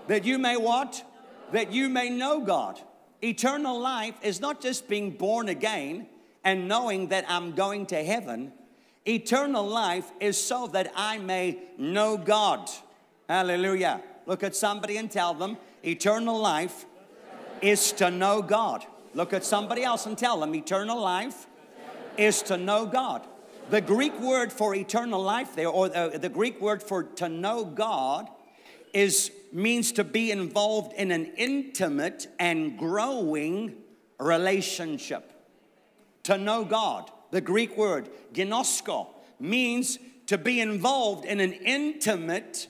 That 0.07 0.25
you 0.25 0.39
may 0.39 0.57
what? 0.57 1.03
That 1.51 1.71
you 1.71 1.87
may 1.87 2.09
know 2.09 2.41
God. 2.41 2.81
Eternal 3.23 3.79
life 3.79 4.15
is 4.23 4.41
not 4.41 4.59
just 4.59 4.89
being 4.89 5.11
born 5.11 5.49
again 5.49 6.07
and 6.43 6.67
knowing 6.67 7.09
that 7.09 7.25
I'm 7.29 7.51
going 7.51 7.85
to 7.87 8.03
heaven 8.03 8.53
Eternal 9.07 9.67
life 9.67 10.11
is 10.19 10.41
so 10.41 10.67
that 10.67 10.91
I 10.95 11.19
may 11.19 11.59
know 11.77 12.17
God. 12.17 12.69
Hallelujah. 13.29 14.01
Look 14.25 14.43
at 14.43 14.55
somebody 14.55 14.97
and 14.97 15.11
tell 15.11 15.33
them, 15.33 15.57
eternal 15.83 16.39
life 16.39 16.85
is 17.61 17.91
to 17.93 18.09
know 18.09 18.41
God. 18.41 18.85
Look 19.13 19.31
at 19.33 19.45
somebody 19.45 19.83
else 19.83 20.05
and 20.07 20.17
tell 20.17 20.39
them, 20.39 20.55
eternal 20.55 20.99
life 20.99 21.45
is 22.17 22.41
to 22.43 22.57
know 22.57 22.85
God. 22.85 23.25
The 23.69 23.81
Greek 23.81 24.19
word 24.19 24.51
for 24.51 24.75
eternal 24.75 25.21
life 25.21 25.55
there, 25.55 25.69
or 25.69 25.89
the, 25.89 26.17
the 26.19 26.29
Greek 26.29 26.59
word 26.61 26.83
for 26.83 27.03
to 27.03 27.29
know 27.29 27.65
God, 27.65 28.27
is 28.93 29.31
means 29.51 29.91
to 29.93 30.03
be 30.03 30.31
involved 30.31 30.93
in 30.93 31.11
an 31.11 31.25
intimate 31.37 32.27
and 32.39 32.77
growing 32.77 33.75
relationship. 34.19 35.31
To 36.23 36.37
know 36.37 36.65
God. 36.65 37.11
The 37.35 37.41
Greek 37.41 37.75
word, 37.75 38.07
ginosko, 38.33 39.07
means 39.41 39.99
to 40.27 40.37
be 40.37 40.61
involved 40.61 41.25
in 41.25 41.41
an 41.41 41.51
intimate 41.51 42.69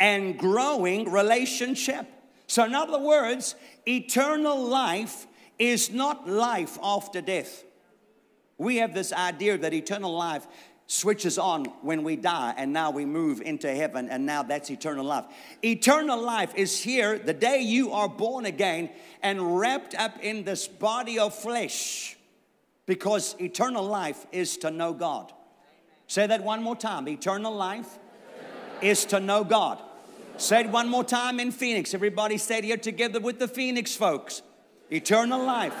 and 0.00 0.38
growing 0.38 1.12
relationship. 1.12 2.06
So, 2.46 2.64
in 2.64 2.74
other 2.74 2.98
words, 2.98 3.56
eternal 3.86 4.58
life 4.58 5.26
is 5.58 5.90
not 5.90 6.26
life 6.26 6.78
after 6.82 7.20
death. 7.20 7.62
We 8.56 8.76
have 8.76 8.94
this 8.94 9.12
idea 9.12 9.58
that 9.58 9.74
eternal 9.74 10.16
life 10.16 10.46
switches 10.86 11.36
on 11.36 11.66
when 11.82 12.02
we 12.02 12.16
die 12.16 12.54
and 12.56 12.72
now 12.72 12.90
we 12.90 13.04
move 13.04 13.42
into 13.42 13.68
heaven 13.68 14.08
and 14.08 14.24
now 14.24 14.42
that's 14.42 14.70
eternal 14.70 15.04
life. 15.04 15.26
Eternal 15.62 16.22
life 16.22 16.54
is 16.54 16.82
here 16.82 17.18
the 17.18 17.34
day 17.34 17.60
you 17.60 17.92
are 17.92 18.08
born 18.08 18.46
again 18.46 18.88
and 19.22 19.58
wrapped 19.58 19.94
up 19.94 20.18
in 20.22 20.44
this 20.44 20.66
body 20.66 21.18
of 21.18 21.34
flesh 21.34 22.15
because 22.86 23.34
eternal 23.40 23.84
life 23.84 24.26
is 24.32 24.56
to 24.58 24.70
know 24.70 24.92
God. 24.92 25.32
Say 26.06 26.26
that 26.26 26.42
one 26.42 26.62
more 26.62 26.76
time. 26.76 27.08
Eternal 27.08 27.54
life 27.54 27.98
is 28.80 29.04
to 29.06 29.20
know 29.20 29.44
God. 29.44 29.82
Say 30.36 30.60
it 30.60 30.70
one 30.70 30.88
more 30.88 31.04
time 31.04 31.40
in 31.40 31.50
Phoenix. 31.50 31.94
Everybody 31.94 32.38
say 32.38 32.58
it 32.58 32.64
here 32.64 32.76
together 32.76 33.18
with 33.18 33.38
the 33.38 33.48
Phoenix 33.48 33.96
folks. 33.96 34.42
Eternal 34.90 35.42
life. 35.42 35.74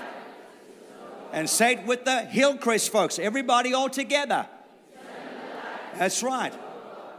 And 1.32 1.48
say 1.48 1.74
it 1.74 1.86
with 1.86 2.04
the 2.04 2.22
Hillcrest 2.22 2.90
folks. 2.90 3.18
Everybody 3.18 3.74
all 3.74 3.90
together. 3.90 4.46
That's 5.98 6.22
right. 6.22 6.52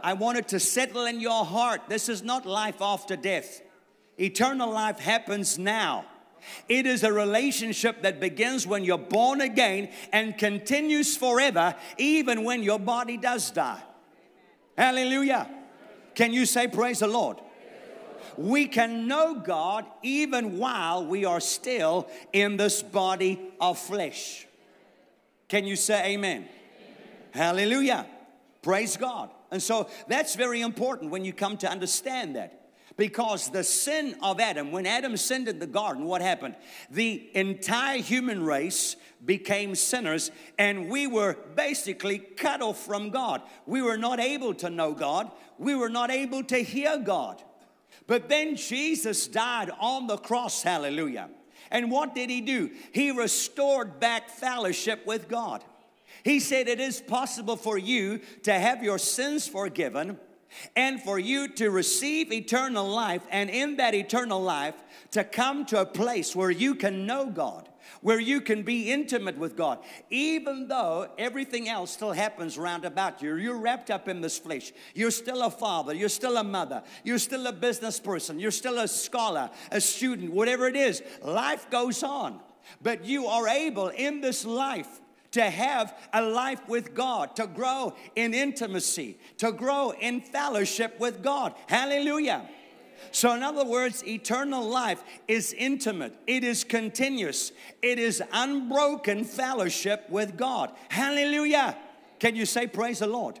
I 0.02 0.12
want 0.12 0.38
it 0.38 0.48
to 0.48 0.60
settle 0.60 1.06
in 1.06 1.20
your 1.20 1.44
heart. 1.44 1.82
This 1.88 2.08
is 2.08 2.22
not 2.22 2.44
life 2.46 2.80
after 2.80 3.16
death. 3.16 3.62
Eternal 4.18 4.70
life 4.70 4.98
happens 4.98 5.58
now. 5.58 6.04
It 6.68 6.86
is 6.86 7.02
a 7.02 7.12
relationship 7.12 8.02
that 8.02 8.20
begins 8.20 8.66
when 8.66 8.84
you're 8.84 8.98
born 8.98 9.40
again 9.40 9.90
and 10.12 10.36
continues 10.36 11.16
forever, 11.16 11.74
even 11.96 12.44
when 12.44 12.62
your 12.62 12.78
body 12.78 13.16
does 13.16 13.50
die. 13.50 13.82
Hallelujah. 14.76 15.48
Can 16.14 16.32
you 16.32 16.46
say, 16.46 16.68
Praise 16.68 17.00
the 17.00 17.08
Lord? 17.08 17.38
We 18.36 18.66
can 18.66 19.08
know 19.08 19.34
God 19.34 19.84
even 20.02 20.58
while 20.58 21.04
we 21.04 21.24
are 21.24 21.40
still 21.40 22.08
in 22.32 22.56
this 22.56 22.82
body 22.82 23.40
of 23.60 23.78
flesh. 23.78 24.46
Can 25.48 25.64
you 25.64 25.74
say 25.74 26.12
amen? 26.12 26.42
amen? 26.42 26.48
Hallelujah. 27.32 28.06
Praise 28.62 28.96
God. 28.96 29.30
And 29.50 29.62
so 29.62 29.88
that's 30.06 30.34
very 30.34 30.60
important 30.60 31.10
when 31.10 31.24
you 31.24 31.32
come 31.32 31.56
to 31.58 31.70
understand 31.70 32.36
that. 32.36 32.57
Because 32.98 33.48
the 33.48 33.62
sin 33.62 34.16
of 34.24 34.40
Adam, 34.40 34.72
when 34.72 34.84
Adam 34.84 35.16
sinned 35.16 35.46
in 35.46 35.60
the 35.60 35.68
garden, 35.68 36.04
what 36.04 36.20
happened? 36.20 36.56
The 36.90 37.30
entire 37.32 37.98
human 37.98 38.42
race 38.42 38.96
became 39.24 39.76
sinners, 39.76 40.32
and 40.58 40.90
we 40.90 41.06
were 41.06 41.38
basically 41.54 42.18
cut 42.18 42.60
off 42.60 42.84
from 42.84 43.10
God. 43.10 43.42
We 43.66 43.82
were 43.82 43.96
not 43.96 44.18
able 44.18 44.52
to 44.54 44.68
know 44.68 44.94
God, 44.94 45.30
we 45.58 45.76
were 45.76 45.88
not 45.88 46.10
able 46.10 46.42
to 46.44 46.58
hear 46.58 46.98
God. 46.98 47.40
But 48.08 48.28
then 48.28 48.56
Jesus 48.56 49.28
died 49.28 49.70
on 49.78 50.08
the 50.08 50.16
cross, 50.16 50.64
hallelujah. 50.64 51.30
And 51.70 51.92
what 51.92 52.16
did 52.16 52.30
he 52.30 52.40
do? 52.40 52.70
He 52.92 53.12
restored 53.12 54.00
back 54.00 54.28
fellowship 54.28 55.06
with 55.06 55.28
God. 55.28 55.62
He 56.24 56.40
said, 56.40 56.66
It 56.66 56.80
is 56.80 57.00
possible 57.00 57.56
for 57.56 57.78
you 57.78 58.22
to 58.42 58.52
have 58.52 58.82
your 58.82 58.98
sins 58.98 59.46
forgiven 59.46 60.18
and 60.76 61.02
for 61.02 61.18
you 61.18 61.48
to 61.48 61.70
receive 61.70 62.32
eternal 62.32 62.88
life, 62.88 63.22
and 63.30 63.50
in 63.50 63.76
that 63.76 63.94
eternal 63.94 64.42
life, 64.42 64.74
to 65.12 65.24
come 65.24 65.64
to 65.66 65.80
a 65.80 65.86
place 65.86 66.34
where 66.34 66.50
you 66.50 66.74
can 66.74 67.06
know 67.06 67.26
God, 67.26 67.68
where 68.00 68.20
you 68.20 68.40
can 68.40 68.62
be 68.62 68.90
intimate 68.90 69.38
with 69.38 69.56
God, 69.56 69.78
even 70.10 70.68
though 70.68 71.08
everything 71.18 71.68
else 71.68 71.90
still 71.90 72.12
happens 72.12 72.58
round 72.58 72.84
about 72.84 73.22
you. 73.22 73.36
You're 73.36 73.58
wrapped 73.58 73.90
up 73.90 74.08
in 74.08 74.20
this 74.20 74.38
flesh. 74.38 74.72
You're 74.94 75.10
still 75.10 75.42
a 75.42 75.50
father, 75.50 75.94
you're 75.94 76.08
still 76.08 76.36
a 76.36 76.44
mother, 76.44 76.82
you're 77.04 77.18
still 77.18 77.46
a 77.46 77.52
business 77.52 77.98
person, 77.98 78.38
you're 78.38 78.50
still 78.50 78.78
a 78.78 78.88
scholar, 78.88 79.50
a 79.70 79.80
student, 79.80 80.32
whatever 80.32 80.66
it 80.66 80.76
is. 80.76 81.02
Life 81.22 81.70
goes 81.70 82.02
on. 82.02 82.40
But 82.82 83.04
you 83.06 83.26
are 83.26 83.48
able 83.48 83.88
in 83.88 84.20
this 84.20 84.44
life 84.44 85.00
to 85.32 85.42
have 85.42 85.94
a 86.12 86.22
life 86.22 86.66
with 86.68 86.94
God, 86.94 87.36
to 87.36 87.46
grow 87.46 87.94
in 88.16 88.34
intimacy, 88.34 89.18
to 89.38 89.52
grow 89.52 89.90
in 89.90 90.20
fellowship 90.20 90.98
with 90.98 91.22
God. 91.22 91.54
Hallelujah. 91.66 92.48
So, 93.10 93.32
in 93.32 93.42
other 93.42 93.64
words, 93.64 94.06
eternal 94.06 94.68
life 94.68 95.02
is 95.28 95.52
intimate, 95.52 96.14
it 96.26 96.44
is 96.44 96.64
continuous, 96.64 97.52
it 97.82 97.98
is 97.98 98.22
unbroken 98.32 99.24
fellowship 99.24 100.08
with 100.10 100.36
God. 100.36 100.72
Hallelujah. 100.88 101.76
Can 102.18 102.34
you 102.34 102.46
say, 102.46 102.66
Praise 102.66 102.98
the 102.98 103.06
Lord? 103.06 103.40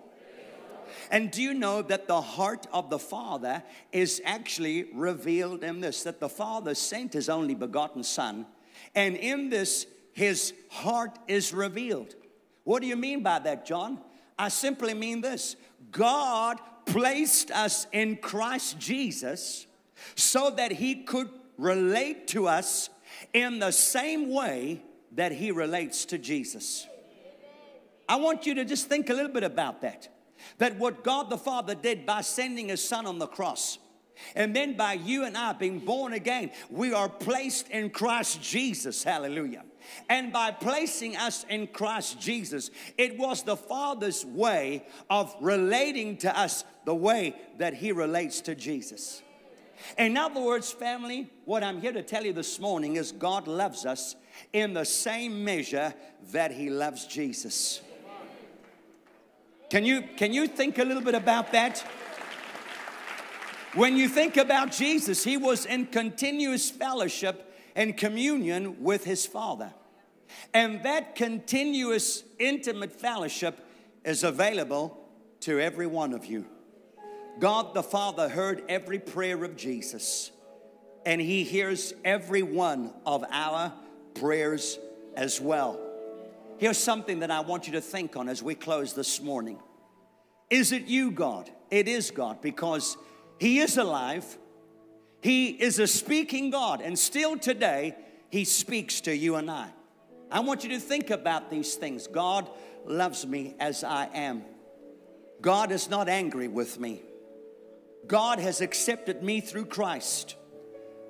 And 1.10 1.30
do 1.30 1.42
you 1.42 1.54
know 1.54 1.82
that 1.82 2.06
the 2.06 2.20
heart 2.20 2.66
of 2.72 2.90
the 2.90 2.98
Father 2.98 3.62
is 3.92 4.20
actually 4.24 4.88
revealed 4.92 5.64
in 5.64 5.80
this? 5.80 6.02
That 6.02 6.20
the 6.20 6.28
Father 6.28 6.74
sent 6.74 7.14
His 7.14 7.28
only 7.28 7.54
begotten 7.54 8.02
Son, 8.02 8.46
and 8.94 9.16
in 9.16 9.48
this 9.48 9.86
his 10.18 10.52
heart 10.68 11.16
is 11.28 11.54
revealed. 11.54 12.16
What 12.64 12.82
do 12.82 12.88
you 12.88 12.96
mean 12.96 13.22
by 13.22 13.38
that, 13.38 13.64
John? 13.64 14.00
I 14.36 14.48
simply 14.48 14.92
mean 14.92 15.20
this 15.20 15.54
God 15.92 16.58
placed 16.86 17.52
us 17.52 17.86
in 17.92 18.16
Christ 18.16 18.80
Jesus 18.80 19.68
so 20.16 20.50
that 20.50 20.72
he 20.72 21.04
could 21.04 21.30
relate 21.56 22.26
to 22.28 22.48
us 22.48 22.90
in 23.32 23.60
the 23.60 23.70
same 23.70 24.32
way 24.32 24.82
that 25.12 25.30
he 25.30 25.52
relates 25.52 26.04
to 26.06 26.18
Jesus. 26.18 26.88
I 28.08 28.16
want 28.16 28.44
you 28.44 28.54
to 28.56 28.64
just 28.64 28.88
think 28.88 29.10
a 29.10 29.14
little 29.14 29.32
bit 29.32 29.44
about 29.44 29.82
that. 29.82 30.08
That 30.58 30.78
what 30.78 31.04
God 31.04 31.30
the 31.30 31.38
Father 31.38 31.76
did 31.76 32.04
by 32.04 32.22
sending 32.22 32.70
his 32.70 32.82
son 32.82 33.06
on 33.06 33.20
the 33.20 33.28
cross, 33.28 33.78
and 34.34 34.54
then 34.54 34.76
by 34.76 34.94
you 34.94 35.24
and 35.24 35.36
I 35.36 35.52
being 35.52 35.78
born 35.78 36.12
again, 36.12 36.50
we 36.70 36.92
are 36.92 37.08
placed 37.08 37.68
in 37.68 37.90
Christ 37.90 38.42
Jesus. 38.42 39.04
Hallelujah. 39.04 39.64
And 40.08 40.32
by 40.32 40.50
placing 40.50 41.16
us 41.16 41.44
in 41.48 41.68
Christ 41.68 42.20
Jesus, 42.20 42.70
it 42.96 43.18
was 43.18 43.42
the 43.42 43.56
Father's 43.56 44.24
way 44.24 44.86
of 45.10 45.34
relating 45.40 46.16
to 46.18 46.38
us 46.38 46.64
the 46.84 46.94
way 46.94 47.34
that 47.58 47.74
He 47.74 47.92
relates 47.92 48.40
to 48.42 48.54
Jesus. 48.54 49.22
In 49.96 50.16
other 50.16 50.40
words, 50.40 50.72
family, 50.72 51.30
what 51.44 51.62
I'm 51.62 51.80
here 51.80 51.92
to 51.92 52.02
tell 52.02 52.24
you 52.24 52.32
this 52.32 52.58
morning 52.58 52.96
is 52.96 53.12
God 53.12 53.46
loves 53.46 53.86
us 53.86 54.16
in 54.52 54.74
the 54.74 54.84
same 54.84 55.44
measure 55.44 55.94
that 56.32 56.50
He 56.50 56.70
loves 56.70 57.06
Jesus. 57.06 57.80
Can 59.70 59.84
you, 59.84 60.02
can 60.16 60.32
you 60.32 60.46
think 60.46 60.78
a 60.78 60.84
little 60.84 61.02
bit 61.02 61.14
about 61.14 61.52
that? 61.52 61.84
When 63.74 63.96
you 63.96 64.08
think 64.08 64.36
about 64.36 64.72
Jesus, 64.72 65.22
He 65.22 65.36
was 65.36 65.66
in 65.66 65.86
continuous 65.86 66.70
fellowship 66.70 67.54
and 67.76 67.96
communion 67.96 68.82
with 68.82 69.04
His 69.04 69.26
Father. 69.26 69.72
And 70.54 70.82
that 70.82 71.14
continuous, 71.14 72.24
intimate 72.38 72.92
fellowship 72.92 73.58
is 74.04 74.24
available 74.24 74.98
to 75.40 75.60
every 75.60 75.86
one 75.86 76.12
of 76.12 76.26
you. 76.26 76.46
God 77.38 77.74
the 77.74 77.82
Father 77.82 78.28
heard 78.28 78.62
every 78.68 78.98
prayer 78.98 79.44
of 79.44 79.56
Jesus, 79.56 80.32
and 81.06 81.20
He 81.20 81.44
hears 81.44 81.94
every 82.04 82.42
one 82.42 82.92
of 83.06 83.24
our 83.30 83.72
prayers 84.14 84.78
as 85.16 85.40
well. 85.40 85.78
Here's 86.58 86.78
something 86.78 87.20
that 87.20 87.30
I 87.30 87.40
want 87.40 87.66
you 87.66 87.74
to 87.74 87.80
think 87.80 88.16
on 88.16 88.28
as 88.28 88.42
we 88.42 88.56
close 88.56 88.92
this 88.92 89.20
morning. 89.20 89.60
Is 90.50 90.72
it 90.72 90.86
you, 90.86 91.12
God? 91.12 91.50
It 91.70 91.86
is 91.86 92.10
God 92.10 92.40
because 92.40 92.96
He 93.38 93.60
is 93.60 93.76
alive. 93.76 94.36
He 95.20 95.48
is 95.48 95.78
a 95.78 95.86
speaking 95.86 96.50
God, 96.50 96.80
and 96.80 96.98
still 96.98 97.38
today, 97.38 97.94
He 98.30 98.44
speaks 98.44 99.00
to 99.02 99.16
you 99.16 99.36
and 99.36 99.50
I. 99.50 99.68
I 100.30 100.40
want 100.40 100.62
you 100.62 100.70
to 100.70 100.80
think 100.80 101.10
about 101.10 101.50
these 101.50 101.74
things. 101.74 102.06
God 102.06 102.48
loves 102.84 103.26
me 103.26 103.54
as 103.58 103.84
I 103.84 104.08
am. 104.12 104.44
God 105.40 105.72
is 105.72 105.88
not 105.88 106.08
angry 106.08 106.48
with 106.48 106.78
me. 106.78 107.02
God 108.06 108.38
has 108.38 108.60
accepted 108.60 109.22
me 109.22 109.40
through 109.40 109.66
Christ. 109.66 110.36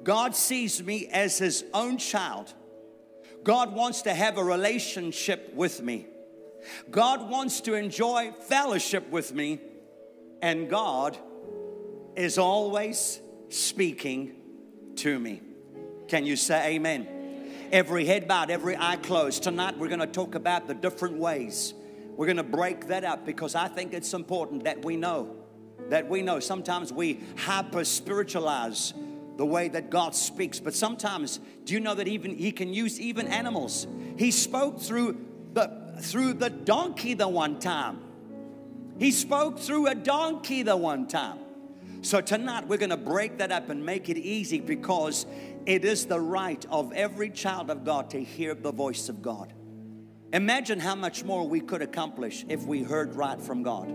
God 0.03 0.35
sees 0.35 0.83
me 0.83 1.07
as 1.09 1.39
his 1.39 1.65
own 1.75 1.99
child. 1.99 2.53
God 3.45 3.75
wants 3.75 4.03
to 4.03 4.15
have 4.15 4.37
a 4.37 4.45
relationship 4.45 5.53
with 5.55 5.81
me. 5.83 6.07
God 6.91 7.31
wants 7.31 7.61
to 7.63 7.75
enjoy 7.75 8.33
fellowship 8.33 9.09
with 9.11 9.33
me. 9.33 9.61
And 10.43 10.69
God 10.69 11.17
is 12.17 12.39
always 12.39 13.21
speaking 13.49 14.35
to 14.97 15.19
me. 15.19 15.43
Can 16.09 16.25
you 16.25 16.37
say 16.37 16.75
amen? 16.75 17.18
Every 17.73 18.05
head 18.05 18.29
bowed, 18.29 18.51
every 18.51 18.77
eye 18.77 18.97
closed. 18.97 19.43
Tonight 19.43 19.79
we're 19.79 19.89
going 19.89 20.01
to 20.01 20.07
talk 20.07 20.35
about 20.35 20.67
the 20.67 20.75
different 20.75 21.19
ways. 21.19 21.75
We're 22.17 22.27
going 22.27 22.37
to 22.37 22.43
break 22.43 22.89
that 22.89 23.05
up 23.05 23.25
because 23.25 23.55
I 23.55 23.69
think 23.69 23.93
it's 23.93 24.13
important 24.15 24.65
that 24.65 24.85
we 24.85 24.97
know 24.97 25.37
that 25.89 26.09
we 26.09 26.23
know 26.23 26.41
sometimes 26.41 26.93
we 26.93 27.21
hyper 27.37 27.85
spiritualize 27.85 28.93
the 29.37 29.47
way 29.47 29.69
that 29.69 29.91
God 29.91 30.15
speaks, 30.15 30.59
but 30.59 30.75
sometimes 30.75 31.39
do 31.65 31.75
you 31.75 31.81
know 31.81 31.95
that 31.95 32.09
even 32.09 32.37
He 32.37 32.53
can 32.53 32.75
use 32.75 33.01
even 33.01 33.29
animals? 33.29 33.87
He 34.17 34.31
spoke 34.31 34.81
through 34.81 35.25
the 35.53 35.89
through 36.01 36.35
the 36.35 36.51
donkey 36.51 37.15
the 37.15 37.29
one 37.29 37.59
time. 37.59 38.01
He 38.99 39.11
spoke 39.11 39.59
through 39.59 39.87
a 39.87 39.95
donkey 39.95 40.63
the 40.63 40.77
one 40.77 41.07
time. 41.07 41.39
So 42.03 42.21
tonight 42.21 42.67
we're 42.69 42.79
going 42.79 42.91
to 42.91 42.97
break 42.97 43.39
that 43.39 43.51
up 43.51 43.71
and 43.71 43.85
make 43.85 44.09
it 44.09 44.17
easy 44.17 44.61
because 44.61 45.27
it 45.69 45.85
is 45.85 46.07
the 46.07 46.19
right 46.19 46.65
of 46.71 46.95
every 46.95 47.29
child 47.29 47.69
of 47.69 47.85
God 47.85 48.09
to 48.11 48.25
hear 48.25 48.55
the 48.55 48.73
voice 48.73 49.11
of 49.11 49.21
God. 49.21 49.53
Imagine 50.33 50.81
how 50.81 50.95
much 50.95 51.25
more 51.25 51.47
we 51.47 51.61
could 51.61 51.83
accomplish 51.83 52.43
if 52.49 52.65
we 52.65 52.83
heard 52.83 53.15
right 53.15 53.39
from 53.39 53.63
God. 53.63 53.89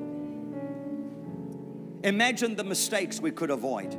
Imagine 2.04 2.56
the 2.56 2.64
mistakes 2.64 3.20
we 3.20 3.32
could 3.32 3.50
avoid. 3.50 3.98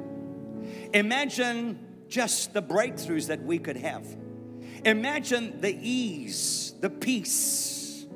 Imagine 0.92 2.04
just 2.06 2.54
the 2.54 2.62
breakthroughs 2.62 3.26
that 3.26 3.42
we 3.42 3.58
could 3.58 3.78
have. 3.78 4.06
Imagine 4.84 5.60
the 5.60 5.76
ease, 5.76 6.74
the 6.80 6.90
peace 6.90 8.06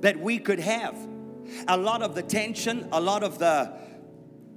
that 0.00 0.20
we 0.20 0.38
could 0.38 0.60
have. 0.60 0.94
A 1.68 1.76
lot 1.76 2.02
of 2.02 2.14
the 2.14 2.22
tension, 2.22 2.86
a 2.92 3.00
lot 3.00 3.22
of 3.22 3.38
the 3.38 3.72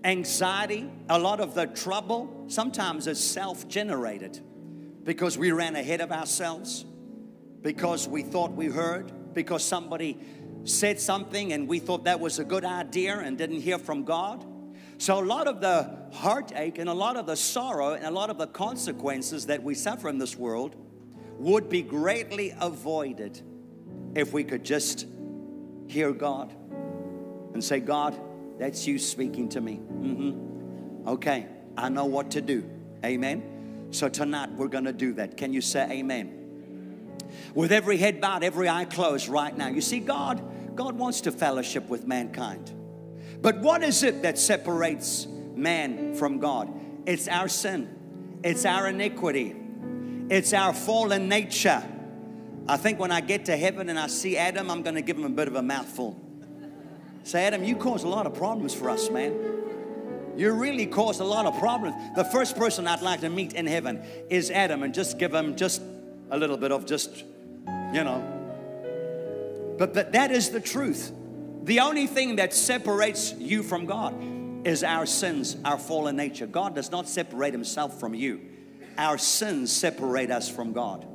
anxiety, 0.04 0.90
a 1.10 1.18
lot 1.18 1.40
of 1.40 1.54
the 1.54 1.68
trouble, 1.68 2.46
sometimes 2.48 3.08
is 3.08 3.20
self 3.24 3.68
generated 3.68 4.40
because 5.04 5.38
we 5.38 5.52
ran 5.52 5.76
ahead 5.76 6.02
of 6.02 6.12
ourselves, 6.12 6.86
because 7.62 8.08
we 8.08 8.22
thought 8.24 8.52
we 8.52 8.68
heard, 8.68 9.34
because 9.34 9.64
somebody 9.64 10.20
said 10.66 11.00
something 11.00 11.54
and 11.54 11.68
we 11.68 11.80
thought 11.80 12.06
that 12.06 12.20
was 12.20 12.40
a 12.40 12.44
good 12.44 12.64
idea 12.64 13.18
and 13.20 13.38
didn't 13.38 13.62
hear 13.62 13.78
from 13.78 14.04
God. 14.04 14.46
So, 14.98 15.20
a 15.20 15.26
lot 15.26 15.48
of 15.48 15.60
the 15.60 15.90
heartache 16.14 16.78
and 16.78 16.88
a 16.88 16.94
lot 16.94 17.18
of 17.18 17.26
the 17.26 17.36
sorrow 17.36 17.94
and 17.94 18.06
a 18.06 18.12
lot 18.12 18.30
of 18.30 18.38
the 18.38 18.48
consequences 18.48 19.48
that 19.48 19.62
we 19.62 19.76
suffer 19.76 20.08
in 20.08 20.18
this 20.18 20.38
world 20.38 20.76
would 21.40 21.68
be 21.68 21.82
greatly 21.82 22.54
avoided 22.60 23.42
if 24.16 24.32
we 24.32 24.44
could 24.44 24.64
just 24.64 25.08
hear 25.88 26.14
God 26.14 26.54
and 27.54 27.64
say, 27.64 27.80
God, 27.80 28.18
that's 28.60 28.88
you 28.88 29.00
speaking 29.00 29.50
to 29.50 29.62
me. 29.62 29.80
Mm-hmm. 29.80 31.08
Okay, 31.08 31.48
I 31.78 31.90
know 31.90 32.06
what 32.06 32.32
to 32.32 32.42
do. 32.42 32.70
Amen. 33.04 33.88
So 33.92 34.10
tonight 34.10 34.52
we're 34.54 34.68
going 34.68 34.86
to 34.86 34.94
do 34.94 35.14
that. 35.14 35.38
Can 35.38 35.54
you 35.54 35.62
say 35.62 36.00
amen? 36.00 36.40
With 37.54 37.72
every 37.72 37.98
head 37.98 38.22
bowed, 38.22 38.44
every 38.44 38.70
eye 38.70 38.86
closed 38.86 39.28
right 39.28 39.56
now. 39.56 39.68
You 39.68 39.82
see, 39.82 40.00
God, 40.00 40.76
God 40.76 40.98
wants 40.98 41.22
to 41.22 41.32
fellowship 41.32 41.88
with 41.90 42.08
mankind. 42.08 42.72
But 43.42 43.60
what 43.60 43.84
is 43.84 44.04
it 44.04 44.22
that 44.24 44.40
separates 44.40 45.28
man 45.56 46.16
from 46.16 46.40
God? 46.40 46.74
It's 47.06 47.28
our 47.28 47.50
sin, 47.50 48.40
it's 48.44 48.66
our 48.66 48.88
iniquity, 48.88 49.56
it's 50.30 50.54
our 50.54 50.74
fallen 50.74 51.28
nature. 51.28 51.84
I 52.68 52.78
think 52.78 52.98
when 52.98 53.12
I 53.12 53.20
get 53.20 53.46
to 53.46 53.58
heaven 53.58 53.90
and 53.90 54.00
I 54.00 54.08
see 54.08 54.38
Adam, 54.38 54.72
I'm 54.72 54.84
going 54.84 54.96
to 54.96 55.02
give 55.02 55.18
him 55.18 55.26
a 55.26 55.30
bit 55.30 55.50
of 55.50 55.56
a 55.56 55.62
mouthful. 55.62 56.18
Say, 57.24 57.46
Adam, 57.46 57.64
you 57.64 57.76
cause 57.76 58.04
a 58.04 58.08
lot 58.08 58.26
of 58.26 58.34
problems 58.34 58.74
for 58.74 58.90
us, 58.90 59.10
man. 59.10 59.34
You 60.36 60.52
really 60.52 60.88
caused 60.88 61.22
a 61.22 61.26
lot 61.26 61.46
of 61.46 61.58
problems. 61.60 61.96
The 62.16 62.26
first 62.26 62.56
person 62.56 62.88
I'd 62.88 63.02
like 63.02 63.22
to 63.22 63.30
meet 63.30 63.54
in 63.54 63.68
heaven 63.68 64.04
is 64.30 64.50
Adam 64.52 64.84
and 64.84 64.94
just 64.94 65.20
give 65.20 65.34
him 65.34 65.56
just 65.56 65.82
a 66.32 66.38
little 66.38 66.58
bit 66.58 66.72
of 66.72 66.86
just, 66.86 67.24
you 67.94 68.04
know. 68.04 69.76
But, 69.78 69.94
but 69.94 70.12
that 70.14 70.32
is 70.32 70.50
the 70.50 70.60
truth. 70.60 71.12
The 71.64 71.80
only 71.80 72.08
thing 72.08 72.38
that 72.38 72.54
separates 72.54 73.34
you 73.34 73.64
from 73.64 73.86
God 73.86 74.16
is 74.66 74.84
our 74.84 75.06
sins, 75.06 75.56
our 75.64 75.78
fallen 75.78 76.16
nature. 76.16 76.48
God 76.48 76.76
does 76.76 76.92
not 76.92 77.08
separate 77.08 77.54
himself 77.54 78.00
from 78.00 78.14
you. 78.14 78.42
Our 78.98 79.18
sins 79.18 79.72
separate 79.72 80.32
us 80.32 80.50
from 80.50 80.74
God. 80.74 81.06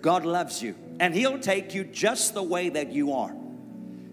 God 0.00 0.24
loves 0.24 0.62
you, 0.62 0.74
and 0.98 1.14
he'll 1.14 1.38
take 1.38 1.74
you 1.74 1.84
just 1.84 2.34
the 2.34 2.42
way 2.42 2.70
that 2.70 2.90
you 2.92 3.12
are. 3.12 3.34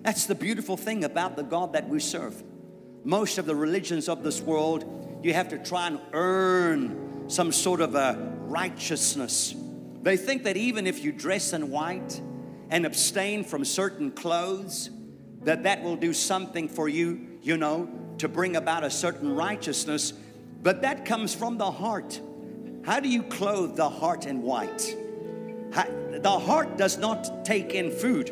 That's 0.04 0.26
the 0.26 0.36
beautiful 0.36 0.78
thing 0.78 1.04
about 1.04 1.36
the 1.36 1.44
God 1.44 1.74
that 1.74 1.88
we 1.88 2.00
serve. 2.00 2.42
Most 3.04 3.38
of 3.38 3.46
the 3.46 3.56
religions 3.56 4.10
of 4.10 4.24
this 4.24 4.42
world, 4.42 5.20
you 5.24 5.34
have 5.34 5.50
to 5.50 5.58
try 5.58 5.88
and 5.88 6.00
earn 6.14 7.30
some 7.30 7.52
sort 7.52 7.82
of 7.82 7.96
a 7.96 8.36
righteousness. 8.42 9.56
They 10.02 10.18
think 10.18 10.44
that 10.44 10.58
even 10.58 10.88
if 10.88 11.04
you 11.04 11.12
dress 11.12 11.54
in 11.54 11.70
white 11.70 12.22
and 12.70 12.86
abstain 12.86 13.44
from 13.44 13.66
certain 13.66 14.12
clothes, 14.12 14.90
that 15.44 15.64
that 15.64 15.84
will 15.84 15.96
do 15.96 16.14
something 16.14 16.68
for 16.68 16.88
you, 16.88 17.40
you 17.42 17.58
know, 17.58 17.90
to 18.18 18.28
bring 18.28 18.56
about 18.56 18.84
a 18.84 18.90
certain 18.90 19.36
righteousness. 19.36 20.14
But 20.62 20.82
that 20.82 21.06
comes 21.06 21.34
from 21.34 21.58
the 21.58 21.72
heart. 21.72 22.20
How 22.86 23.00
do 23.00 23.10
you 23.10 23.24
clothe 23.24 23.76
the 23.76 23.90
heart 23.90 24.26
in 24.26 24.42
white? 24.42 24.96
the 25.72 26.40
heart 26.40 26.78
does 26.78 26.98
not 26.98 27.46
take 27.46 27.74
in 27.74 27.92
food. 27.92 28.32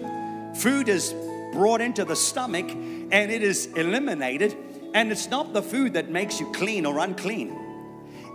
Food 0.56 0.90
is 0.90 1.14
brought 1.56 1.82
into 1.82 2.06
the 2.06 2.16
stomach 2.16 2.70
and 2.70 3.32
it 3.32 3.42
is 3.42 3.66
eliminated. 3.76 4.56
And 4.94 5.12
it's 5.12 5.30
not 5.30 5.54
the 5.54 5.64
food 5.64 5.94
that 5.94 6.10
makes 6.10 6.40
you 6.40 6.52
clean 6.52 6.86
or 6.86 7.00
unclean, 7.00 7.56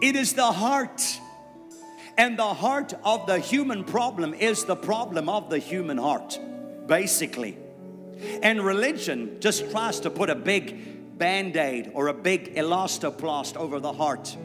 it 0.03 0.17
is 0.17 0.33
the 0.35 0.51
heart. 0.51 1.21
And 2.19 2.39
the 2.39 2.53
heart 2.53 2.93
of 3.03 3.27
the 3.27 3.39
human 3.39 3.85
problem 3.85 4.35
is 4.35 4.65
the 4.65 4.77
problem 4.77 5.29
of 5.29 5.49
the 5.49 5.59
human 5.59 5.97
heart, 5.97 6.39
basically. 6.87 7.57
And 8.43 8.61
religion 8.63 9.37
just 9.41 9.71
tries 9.71 10.01
to 10.01 10.11
put 10.11 10.29
a 10.29 10.35
big 10.35 11.17
band 11.19 11.57
aid 11.57 11.93
or 11.95 12.09
a 12.09 12.15
big 12.15 12.57
elastoplast 12.57 13.57
over 13.57 13.81
the 13.81 13.93
heart, 13.93 14.37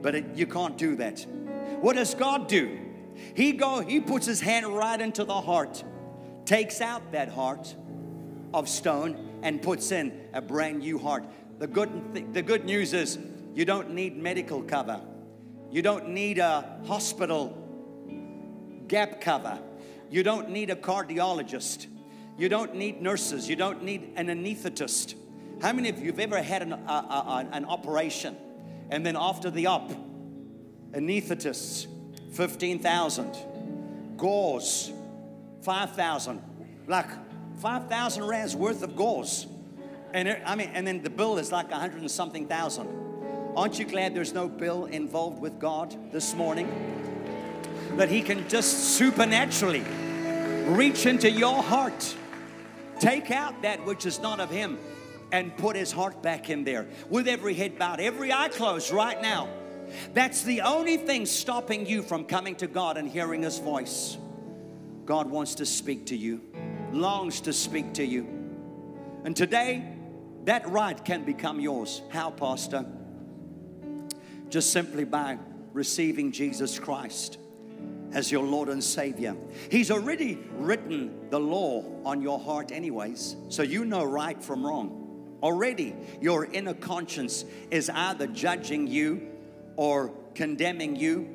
but 0.00 0.14
it, 0.14 0.24
you 0.36 0.46
can't 0.46 0.78
do 0.78 0.96
that. 0.96 1.26
What 1.80 1.96
does 1.96 2.14
God 2.14 2.48
do? 2.48 2.78
He 3.34 3.52
go 3.52 3.80
he 3.80 4.00
puts 4.00 4.26
his 4.26 4.40
hand 4.40 4.66
right 4.66 5.00
into 5.00 5.24
the 5.24 5.40
heart, 5.40 5.82
takes 6.44 6.80
out 6.80 7.12
that 7.12 7.28
heart, 7.28 7.74
of 8.54 8.68
stone 8.68 9.40
and 9.42 9.60
puts 9.62 9.92
in 9.92 10.28
a 10.32 10.40
brand 10.40 10.80
new 10.80 10.98
heart. 10.98 11.24
The 11.58 11.66
good, 11.66 11.90
th- 12.14 12.26
the 12.32 12.42
good 12.42 12.64
news 12.64 12.92
is 12.92 13.18
you 13.54 13.64
don't 13.64 13.90
need 13.90 14.16
medical 14.16 14.62
cover. 14.62 15.00
You 15.70 15.82
don't 15.82 16.10
need 16.10 16.38
a 16.38 16.78
hospital 16.86 17.56
gap 18.86 19.20
cover. 19.20 19.58
You 20.10 20.22
don't 20.22 20.50
need 20.50 20.70
a 20.70 20.76
cardiologist. 20.76 21.86
You 22.38 22.48
don't 22.48 22.74
need 22.74 23.02
nurses. 23.02 23.48
You 23.48 23.56
don't 23.56 23.82
need 23.82 24.12
an 24.16 24.28
anesthetist. 24.28 25.14
How 25.60 25.72
many 25.72 25.88
of 25.88 25.98
you 25.98 26.06
have 26.06 26.20
ever 26.20 26.40
had 26.40 26.62
an, 26.62 26.72
an 26.72 27.64
operation 27.64 28.36
and 28.90 29.04
then 29.04 29.16
after 29.16 29.50
the 29.50 29.66
op, 29.66 29.90
anesthetists, 30.92 31.86
15,000, 32.32 33.36
gauze, 34.16 34.92
5,000, 35.62 36.42
like 36.86 37.08
5,000 37.58 38.24
rands 38.24 38.54
worth 38.54 38.82
of 38.82 38.94
gauze. 38.94 39.46
And 40.14 40.28
it, 40.28 40.42
I 40.46 40.54
mean, 40.54 40.70
and 40.74 40.86
then 40.86 41.02
the 41.02 41.10
bill 41.10 41.38
is 41.38 41.52
like 41.52 41.70
a 41.70 41.76
hundred 41.76 42.00
and 42.00 42.10
something 42.10 42.46
thousand. 42.46 42.88
Aren't 43.56 43.78
you 43.78 43.84
glad 43.84 44.14
there's 44.14 44.32
no 44.32 44.48
bill 44.48 44.86
involved 44.86 45.40
with 45.40 45.58
God 45.58 46.12
this 46.12 46.34
morning? 46.34 46.68
That 47.96 48.08
He 48.08 48.22
can 48.22 48.48
just 48.48 48.96
supernaturally 48.96 49.84
reach 50.66 51.06
into 51.06 51.30
your 51.30 51.62
heart, 51.62 52.16
take 53.00 53.30
out 53.30 53.62
that 53.62 53.84
which 53.84 54.06
is 54.06 54.20
not 54.20 54.38
of 54.38 54.50
Him, 54.50 54.78
and 55.32 55.54
put 55.56 55.74
His 55.74 55.90
heart 55.90 56.22
back 56.22 56.48
in 56.50 56.64
there 56.64 56.86
with 57.10 57.26
every 57.26 57.54
head 57.54 57.78
bowed, 57.78 58.00
every 58.00 58.32
eye 58.32 58.48
closed 58.48 58.92
right 58.92 59.20
now. 59.20 59.48
That's 60.14 60.42
the 60.42 60.60
only 60.60 60.96
thing 60.96 61.26
stopping 61.26 61.86
you 61.86 62.02
from 62.02 62.24
coming 62.24 62.54
to 62.56 62.66
God 62.66 62.96
and 62.96 63.08
hearing 63.08 63.42
His 63.42 63.58
voice. 63.58 64.16
God 65.04 65.28
wants 65.28 65.56
to 65.56 65.66
speak 65.66 66.06
to 66.06 66.16
you 66.16 66.42
longs 66.92 67.40
to 67.42 67.52
speak 67.52 67.94
to 67.94 68.04
you. 68.04 68.26
And 69.24 69.36
today, 69.36 69.84
that 70.44 70.68
right 70.68 71.04
can 71.04 71.24
become 71.24 71.60
yours. 71.60 72.02
How, 72.10 72.30
Pastor? 72.30 72.86
Just 74.48 74.72
simply 74.72 75.04
by 75.04 75.38
receiving 75.72 76.32
Jesus 76.32 76.78
Christ 76.78 77.38
as 78.12 78.32
your 78.32 78.44
Lord 78.44 78.68
and 78.68 78.82
Savior. 78.82 79.36
He's 79.70 79.90
already 79.90 80.38
written 80.52 81.28
the 81.30 81.38
law 81.38 81.84
on 82.04 82.22
your 82.22 82.38
heart, 82.38 82.72
anyways, 82.72 83.36
so 83.48 83.62
you 83.62 83.84
know 83.84 84.04
right 84.04 84.42
from 84.42 84.64
wrong. 84.64 85.36
Already, 85.42 85.94
your 86.20 86.46
inner 86.46 86.74
conscience 86.74 87.44
is 87.70 87.90
either 87.90 88.26
judging 88.26 88.86
you 88.86 89.28
or 89.76 90.12
condemning 90.34 90.96
you 90.96 91.28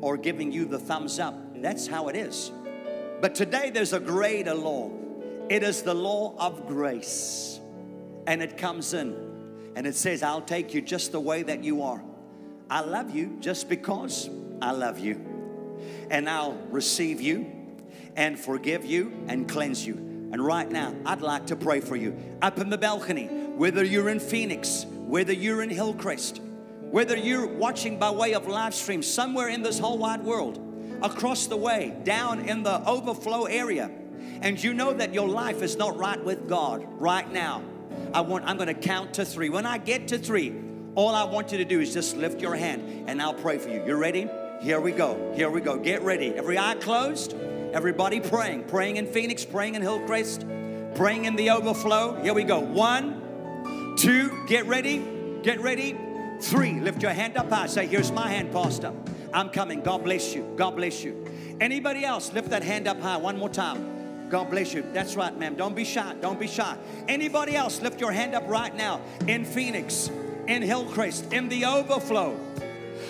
or 0.00 0.16
giving 0.16 0.52
you 0.52 0.64
the 0.64 0.78
thumbs 0.78 1.18
up. 1.18 1.34
That's 1.56 1.86
how 1.86 2.08
it 2.08 2.16
is. 2.16 2.52
But 3.20 3.34
today, 3.34 3.70
there's 3.70 3.92
a 3.92 4.00
greater 4.00 4.54
law 4.54 4.90
it 5.50 5.64
is 5.64 5.82
the 5.82 5.92
law 5.92 6.34
of 6.38 6.68
grace. 6.68 7.58
And 8.26 8.40
it 8.40 8.56
comes 8.56 8.94
in 8.94 9.72
and 9.74 9.86
it 9.86 9.96
says, 9.96 10.22
I'll 10.22 10.40
take 10.40 10.72
you 10.72 10.80
just 10.80 11.10
the 11.10 11.20
way 11.20 11.42
that 11.42 11.64
you 11.64 11.82
are. 11.82 12.02
I 12.70 12.80
love 12.82 13.14
you 13.14 13.36
just 13.40 13.68
because 13.68 14.30
I 14.62 14.70
love 14.70 15.00
you. 15.00 15.26
And 16.08 16.30
I'll 16.30 16.56
receive 16.70 17.20
you 17.20 17.50
and 18.14 18.38
forgive 18.38 18.84
you 18.84 19.12
and 19.26 19.48
cleanse 19.48 19.84
you. 19.84 19.94
And 20.32 20.44
right 20.44 20.70
now, 20.70 20.94
I'd 21.04 21.20
like 21.20 21.48
to 21.48 21.56
pray 21.56 21.80
for 21.80 21.96
you. 21.96 22.16
Up 22.40 22.60
in 22.60 22.70
the 22.70 22.78
balcony, 22.78 23.26
whether 23.26 23.82
you're 23.82 24.08
in 24.08 24.20
Phoenix, 24.20 24.86
whether 24.88 25.32
you're 25.32 25.62
in 25.62 25.70
Hillcrest, 25.70 26.40
whether 26.82 27.16
you're 27.16 27.46
watching 27.46 27.98
by 27.98 28.10
way 28.12 28.34
of 28.34 28.46
live 28.46 28.74
stream 28.74 29.02
somewhere 29.02 29.48
in 29.48 29.62
this 29.62 29.80
whole 29.80 29.98
wide 29.98 30.22
world, 30.22 30.60
across 31.02 31.48
the 31.48 31.56
way, 31.56 31.96
down 32.04 32.48
in 32.48 32.62
the 32.62 32.86
overflow 32.88 33.46
area, 33.46 33.90
and 34.42 34.62
you 34.62 34.74
know 34.74 34.92
that 34.92 35.14
your 35.14 35.28
life 35.28 35.62
is 35.62 35.76
not 35.76 35.96
right 35.96 36.22
with 36.22 36.48
God 36.48 36.86
right 37.00 37.30
now, 37.30 37.62
I 38.12 38.20
want 38.22 38.44
I'm 38.44 38.56
going 38.56 38.68
to 38.68 38.74
count 38.74 39.14
to 39.14 39.24
3. 39.24 39.50
When 39.50 39.66
I 39.66 39.78
get 39.78 40.08
to 40.08 40.18
3, 40.18 40.54
all 40.94 41.14
I 41.14 41.24
want 41.24 41.52
you 41.52 41.58
to 41.58 41.64
do 41.64 41.80
is 41.80 41.92
just 41.92 42.16
lift 42.16 42.40
your 42.40 42.56
hand 42.56 43.08
and 43.08 43.20
I'll 43.20 43.34
pray 43.34 43.58
for 43.58 43.68
you. 43.68 43.84
You 43.84 43.96
ready? 43.96 44.28
Here 44.60 44.80
we 44.80 44.92
go. 44.92 45.32
Here 45.34 45.48
we 45.48 45.60
go. 45.60 45.78
Get 45.78 46.02
ready. 46.02 46.34
Every 46.34 46.58
eye 46.58 46.74
closed. 46.74 47.34
Everybody 47.72 48.20
praying. 48.20 48.64
Praying 48.64 48.96
in 48.96 49.06
Phoenix, 49.06 49.44
praying 49.44 49.76
in 49.76 49.82
Hillcrest, 49.82 50.44
praying 50.94 51.24
in 51.24 51.36
the 51.36 51.50
overflow. 51.50 52.20
Here 52.20 52.34
we 52.34 52.44
go. 52.44 52.58
One, 52.58 53.94
two, 53.96 54.44
get 54.46 54.66
ready. 54.66 55.02
Get 55.42 55.60
ready. 55.60 55.96
Three, 56.40 56.80
lift 56.80 57.02
your 57.02 57.12
hand 57.12 57.36
up 57.36 57.48
high. 57.50 57.68
Say, 57.68 57.86
Here's 57.86 58.10
my 58.10 58.28
hand, 58.28 58.52
Pastor. 58.52 58.92
I'm 59.32 59.50
coming. 59.50 59.82
God 59.82 60.02
bless 60.02 60.34
you. 60.34 60.52
God 60.56 60.76
bless 60.76 61.04
you. 61.04 61.24
Anybody 61.60 62.04
else, 62.04 62.32
lift 62.32 62.50
that 62.50 62.62
hand 62.62 62.88
up 62.88 63.00
high 63.00 63.18
one 63.18 63.38
more 63.38 63.48
time. 63.48 63.99
God 64.30 64.48
bless 64.48 64.72
you. 64.72 64.84
That's 64.92 65.16
right, 65.16 65.36
ma'am. 65.36 65.56
Don't 65.56 65.74
be 65.74 65.84
shy. 65.84 66.14
Don't 66.20 66.38
be 66.38 66.46
shy. 66.46 66.76
Anybody 67.08 67.56
else, 67.56 67.82
lift 67.82 68.00
your 68.00 68.12
hand 68.12 68.34
up 68.34 68.44
right 68.46 68.74
now 68.74 69.00
in 69.26 69.44
Phoenix, 69.44 70.08
in 70.46 70.62
Hillcrest, 70.62 71.32
in 71.32 71.48
the 71.48 71.64
overflow. 71.64 72.38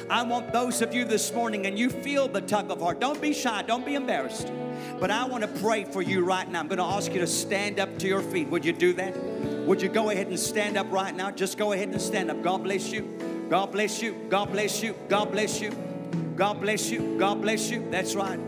I 0.08 0.22
want 0.22 0.52
those 0.52 0.80
of 0.80 0.94
you 0.94 1.04
this 1.04 1.32
morning 1.34 1.66
and 1.66 1.78
you 1.78 1.90
feel 1.90 2.26
the 2.26 2.40
tug 2.40 2.70
of 2.70 2.80
heart. 2.80 3.00
Don't 3.00 3.20
be 3.20 3.34
shy. 3.34 3.62
Don't 3.62 3.84
be 3.84 3.94
embarrassed. 3.94 4.50
But 4.98 5.10
I 5.10 5.26
want 5.26 5.42
to 5.42 5.60
pray 5.60 5.84
for 5.84 6.00
you 6.00 6.24
right 6.24 6.50
now. 6.50 6.60
I'm 6.60 6.68
going 6.68 6.78
to 6.78 6.84
ask 6.84 7.12
you 7.12 7.20
to 7.20 7.26
stand 7.26 7.78
up 7.78 7.98
to 7.98 8.08
your 8.08 8.22
feet. 8.22 8.48
Would 8.48 8.64
you 8.64 8.72
do 8.72 8.94
that? 8.94 9.14
Would 9.66 9.82
you 9.82 9.90
go 9.90 10.08
ahead 10.08 10.28
and 10.28 10.40
stand 10.40 10.78
up 10.78 10.90
right 10.90 11.14
now? 11.14 11.30
Just 11.30 11.58
go 11.58 11.72
ahead 11.72 11.90
and 11.90 12.00
stand 12.00 12.30
up. 12.30 12.42
God 12.42 12.64
bless 12.64 12.90
you. 12.90 13.46
God 13.50 13.72
bless 13.72 14.00
you. 14.00 14.14
God 14.30 14.50
bless 14.50 14.82
you. 14.82 14.96
God 15.08 15.30
bless 15.30 15.60
you. 15.60 15.70
God 16.34 16.60
bless 16.60 16.90
you. 16.90 17.18
God 17.18 17.42
bless 17.42 17.70
you. 17.70 17.86
That's 17.90 18.14
right. 18.14 18.40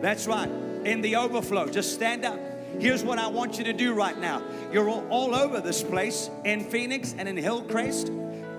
That's 0.00 0.26
right 0.28 0.63
in 0.84 1.00
the 1.00 1.16
overflow. 1.16 1.66
Just 1.66 1.94
stand 1.94 2.24
up. 2.24 2.38
Here's 2.78 3.04
what 3.04 3.18
I 3.18 3.28
want 3.28 3.58
you 3.58 3.64
to 3.64 3.72
do 3.72 3.94
right 3.94 4.18
now. 4.18 4.42
You're 4.72 4.88
all, 4.88 5.06
all 5.08 5.34
over 5.34 5.60
this 5.60 5.82
place 5.82 6.28
in 6.44 6.64
Phoenix 6.64 7.14
and 7.16 7.28
in 7.28 7.36
Hillcrest. 7.36 8.08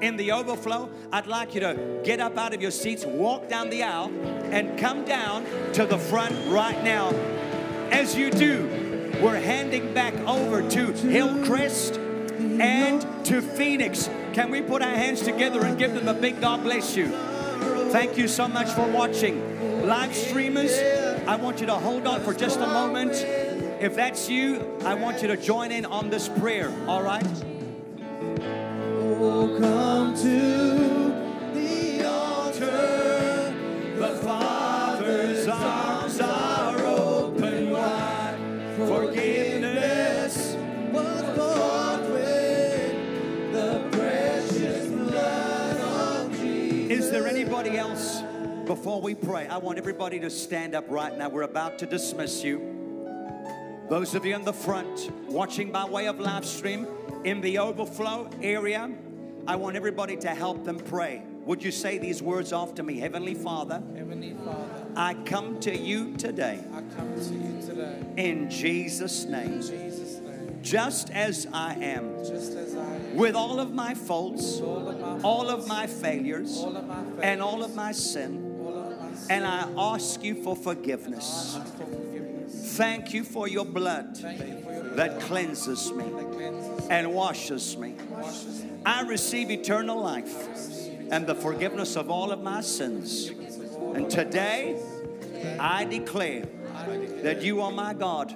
in 0.02 0.18
the 0.18 0.32
overflow, 0.32 0.90
I'd 1.12 1.28
like 1.28 1.54
you 1.54 1.62
to 1.62 2.02
get 2.04 2.20
up 2.20 2.38
out 2.38 2.54
of 2.54 2.62
your 2.62 2.72
seats, 2.72 3.06
walk 3.06 3.48
down 3.50 3.70
the 3.70 3.84
aisle, 3.84 4.12
and 4.52 4.78
come 4.78 5.06
down 5.06 5.46
to 5.74 5.86
the 5.86 5.98
front 5.98 6.36
right 6.52 6.82
now. 6.84 7.10
As 7.92 8.16
you 8.16 8.30
do, 8.30 9.12
we're 9.22 9.40
handing 9.40 9.94
back 9.94 10.14
over 10.28 10.68
to 10.70 10.92
Hillcrest 10.92 11.96
and 11.98 13.26
to 13.26 13.42
Phoenix. 13.42 14.10
Can 14.34 14.52
we 14.52 14.62
put 14.62 14.82
our 14.82 14.96
hands 14.96 15.22
together 15.22 15.64
and 15.66 15.78
give 15.78 15.94
them 15.94 16.08
a 16.08 16.14
big 16.14 16.42
God 16.42 16.64
bless 16.64 16.96
you? 16.96 17.08
Thank 17.92 18.18
you 18.18 18.28
so 18.28 18.48
much 18.48 18.70
for 18.72 18.86
watching. 18.90 19.86
Live 19.88 20.14
streamers, 20.14 20.78
I 21.28 21.38
want 21.38 21.60
you 21.60 21.66
to 21.66 21.74
hold 21.74 22.06
on 22.06 22.22
for 22.22 22.36
just 22.36 22.60
a 22.60 22.68
moment. 22.68 23.14
If 23.82 23.96
that's 23.96 24.30
you, 24.30 24.78
I 24.84 24.94
want 24.94 25.24
you 25.24 25.28
to 25.30 25.38
join 25.38 25.72
in 25.72 25.84
on 25.84 26.12
this 26.12 26.30
prayer, 26.30 26.72
all 26.88 27.02
right? 27.02 27.26
Oh, 29.18 29.58
come 29.60 30.16
to 30.18 31.52
the 31.54 32.06
altar. 32.08 33.56
The 33.98 34.20
Father's 34.24 35.48
arms 35.48 36.20
are 36.22 36.80
open 36.86 37.72
wide. 37.72 38.38
Forgiveness. 38.78 40.56
Was 40.92 41.24
bought 41.36 42.02
with 42.12 43.52
the 43.52 43.90
precious 43.92 44.88
blood 44.90 45.78
of 45.78 46.32
Jesus. 46.40 46.92
Is 46.92 47.10
there 47.12 47.28
anybody 47.28 47.80
else 47.80 48.22
before 48.66 49.02
we 49.02 49.16
pray? 49.16 49.48
I 49.48 49.58
want 49.58 49.78
everybody 49.78 50.20
to 50.20 50.30
stand 50.30 50.76
up 50.76 50.86
right 50.90 51.16
now. 51.18 51.30
We're 51.30 51.44
about 51.44 51.78
to 51.80 51.86
dismiss 51.86 52.44
you. 52.44 52.72
Those 53.90 54.16
of 54.16 54.26
you 54.26 54.36
in 54.36 54.44
the 54.44 54.54
front 54.54 55.12
watching 55.28 55.72
by 55.72 55.86
way 55.86 56.08
of 56.08 56.20
live 56.20 56.46
stream 56.46 56.88
in 57.24 57.42
the 57.42 57.60
overflow 57.60 58.30
area, 58.42 58.90
I 59.48 59.56
want 59.58 59.76
everybody 59.76 60.18
to 60.18 60.30
help 60.30 60.64
them 60.66 60.80
pray. 60.80 61.22
Would 61.46 61.64
you 61.64 61.72
say 61.72 62.00
these 62.00 62.24
words 62.24 62.52
after 62.52 62.82
me? 62.82 62.98
Heavenly 62.98 63.36
Father, 63.36 63.84
Heavenly 63.96 64.34
Father, 64.34 64.86
I 64.96 65.14
come 65.26 65.60
to 65.60 65.78
you 65.78 66.16
today 66.18 66.60
I 66.74 66.82
come 66.98 67.14
to 67.16 67.34
you 67.36 67.62
today 67.64 68.04
in 68.18 68.50
Jesus' 68.50 69.26
name, 69.26 69.54
in 69.54 69.62
Jesus' 69.62 70.18
name, 70.22 70.60
just 70.64 71.12
as 71.12 71.46
I 71.54 71.76
am, 71.76 72.18
just 72.26 72.54
as 72.54 72.76
I 72.76 72.96
am. 72.96 73.16
with 73.16 73.36
all 73.36 73.60
of 73.60 73.72
my 73.72 73.94
faults, 73.94 74.60
All 74.60 74.90
of 74.90 75.00
my 75.00 75.22
all 75.22 75.50
of 75.52 75.68
my 75.68 75.86
failures, 75.86 76.58
all 76.58 76.76
of 76.76 76.88
my 76.88 77.04
faith, 77.04 77.20
and 77.22 77.44
all 77.44 77.64
of 77.64 77.76
my 77.76 77.92
sin, 77.92 78.45
and 79.30 79.46
I 79.46 79.70
ask 79.78 80.24
you 80.24 80.44
for 80.44 80.56
forgiveness. 80.56 81.60
Thank 82.48 83.14
you 83.14 83.24
for 83.24 83.48
your 83.48 83.66
blood 83.66 84.16
that 84.96 85.20
cleanses 85.22 85.92
me 85.92 86.06
and 86.90 87.14
washes 87.14 87.78
me. 87.78 87.96
I 88.86 89.02
receive 89.02 89.50
eternal 89.50 90.00
life 90.02 90.36
and 91.12 91.26
the 91.26 91.36
forgiveness 91.36 91.96
of 91.96 92.10
all 92.10 92.32
of 92.32 92.42
my 92.42 92.62
sins. 92.62 93.30
And 93.94 94.10
today, 94.10 94.80
I 95.60 95.86
declare 95.86 96.46
that 97.24 97.42
you 97.42 97.62
are 97.62 97.72
my 97.72 97.94
God, 97.94 98.36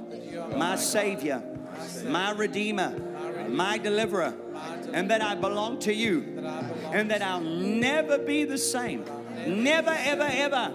my 0.55 0.75
Savior, 0.75 1.43
my 2.05 2.31
Redeemer, 2.31 2.95
my 3.49 3.77
Deliverer, 3.77 4.33
and 4.93 5.09
that 5.11 5.21
I 5.21 5.35
belong 5.35 5.79
to 5.79 5.93
you, 5.93 6.23
and 6.91 7.11
that 7.11 7.21
I'll 7.21 7.41
never 7.41 8.17
be 8.17 8.43
the 8.45 8.57
same. 8.57 9.05
Never, 9.47 9.95
ever, 9.97 10.29
ever 10.29 10.73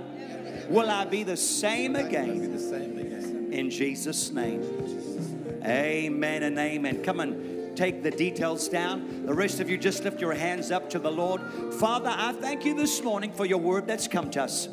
will 0.68 0.90
I 0.90 1.04
be 1.04 1.22
the 1.22 1.36
same 1.36 1.96
again. 1.96 3.50
In 3.52 3.70
Jesus' 3.70 4.30
name. 4.30 4.62
Amen 5.64 6.42
and 6.42 6.58
amen. 6.58 7.02
Come 7.02 7.20
on, 7.20 7.72
take 7.74 8.02
the 8.02 8.10
details 8.10 8.68
down. 8.68 9.26
The 9.26 9.34
rest 9.34 9.60
of 9.60 9.70
you 9.70 9.78
just 9.78 10.04
lift 10.04 10.20
your 10.20 10.34
hands 10.34 10.70
up 10.70 10.90
to 10.90 10.98
the 10.98 11.10
Lord. 11.10 11.40
Father, 11.74 12.12
I 12.14 12.32
thank 12.32 12.64
you 12.64 12.74
this 12.74 13.02
morning 13.02 13.32
for 13.32 13.46
your 13.46 13.58
word 13.58 13.86
that's 13.86 14.08
come 14.08 14.30
to 14.32 14.42
us. 14.42 14.68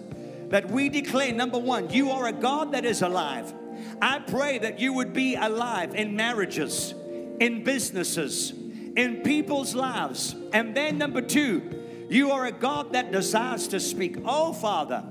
That 0.50 0.70
we 0.70 0.90
declare, 0.90 1.32
number 1.32 1.58
one, 1.58 1.90
you 1.92 2.12
are 2.12 2.28
a 2.28 2.34
God 2.34 2.74
that 2.74 2.84
is 2.84 3.02
alive. 3.02 3.54
I 4.02 4.20
pray 4.20 4.58
that 4.58 4.80
you 4.80 4.94
would 4.94 5.14
be 5.14 5.36
alive 5.36 5.96
in 5.96 6.16
marriages, 6.16 6.94
in 7.40 7.64
businesses, 7.64 8.52
in 8.98 9.22
people's 9.24 9.74
lives. 9.74 10.36
And 10.52 10.76
then, 10.76 10.98
number 10.98 11.22
two, 11.22 11.81
you 12.12 12.32
are 12.32 12.46
a 12.46 12.52
God 12.52 12.94
that 12.94 13.12
desires 13.12 13.68
to 13.70 13.80
speak. 13.80 14.18
Oh, 14.26 14.54
Father, 14.54 15.04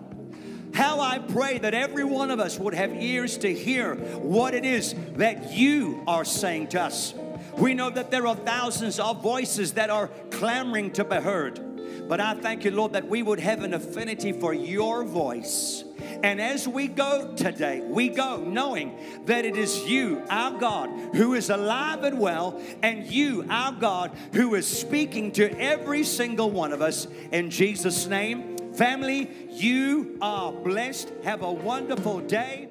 how 0.74 1.00
I 1.00 1.18
pray 1.18 1.58
that 1.58 1.74
every 1.74 2.04
one 2.04 2.30
of 2.30 2.38
us 2.38 2.58
would 2.58 2.74
have 2.74 2.94
ears 2.94 3.38
to 3.38 3.52
hear 3.52 3.94
what 3.94 4.54
it 4.54 4.64
is 4.64 4.94
that 5.14 5.52
you 5.52 6.02
are 6.06 6.24
saying 6.24 6.68
to 6.68 6.82
us. 6.82 7.14
We 7.56 7.74
know 7.74 7.90
that 7.90 8.10
there 8.10 8.26
are 8.26 8.36
thousands 8.36 9.00
of 9.00 9.22
voices 9.22 9.72
that 9.72 9.90
are 9.90 10.08
clamoring 10.30 10.92
to 10.92 11.04
be 11.04 11.16
heard. 11.16 12.08
But 12.08 12.20
I 12.20 12.34
thank 12.34 12.64
you, 12.64 12.70
Lord, 12.70 12.92
that 12.92 13.08
we 13.08 13.22
would 13.22 13.40
have 13.40 13.62
an 13.62 13.74
affinity 13.74 14.32
for 14.32 14.52
your 14.52 15.04
voice. 15.04 15.84
And 16.22 16.40
as 16.40 16.68
we 16.68 16.88
go 16.88 17.34
today, 17.34 17.80
we 17.80 18.08
go 18.08 18.38
knowing 18.38 18.98
that 19.26 19.44
it 19.44 19.56
is 19.56 19.84
you, 19.86 20.22
our 20.28 20.58
God, 20.58 20.90
who 21.14 21.34
is 21.34 21.50
alive 21.50 22.04
and 22.04 22.18
well, 22.18 22.60
and 22.82 23.06
you, 23.06 23.46
our 23.48 23.72
God, 23.72 24.12
who 24.32 24.54
is 24.54 24.66
speaking 24.66 25.32
to 25.32 25.50
every 25.58 26.04
single 26.04 26.50
one 26.50 26.72
of 26.72 26.82
us 26.82 27.06
in 27.32 27.50
Jesus' 27.50 28.06
name. 28.06 28.56
Family, 28.74 29.30
you 29.50 30.18
are 30.22 30.52
blessed. 30.52 31.12
Have 31.24 31.42
a 31.42 31.52
wonderful 31.52 32.20
day. 32.20 32.69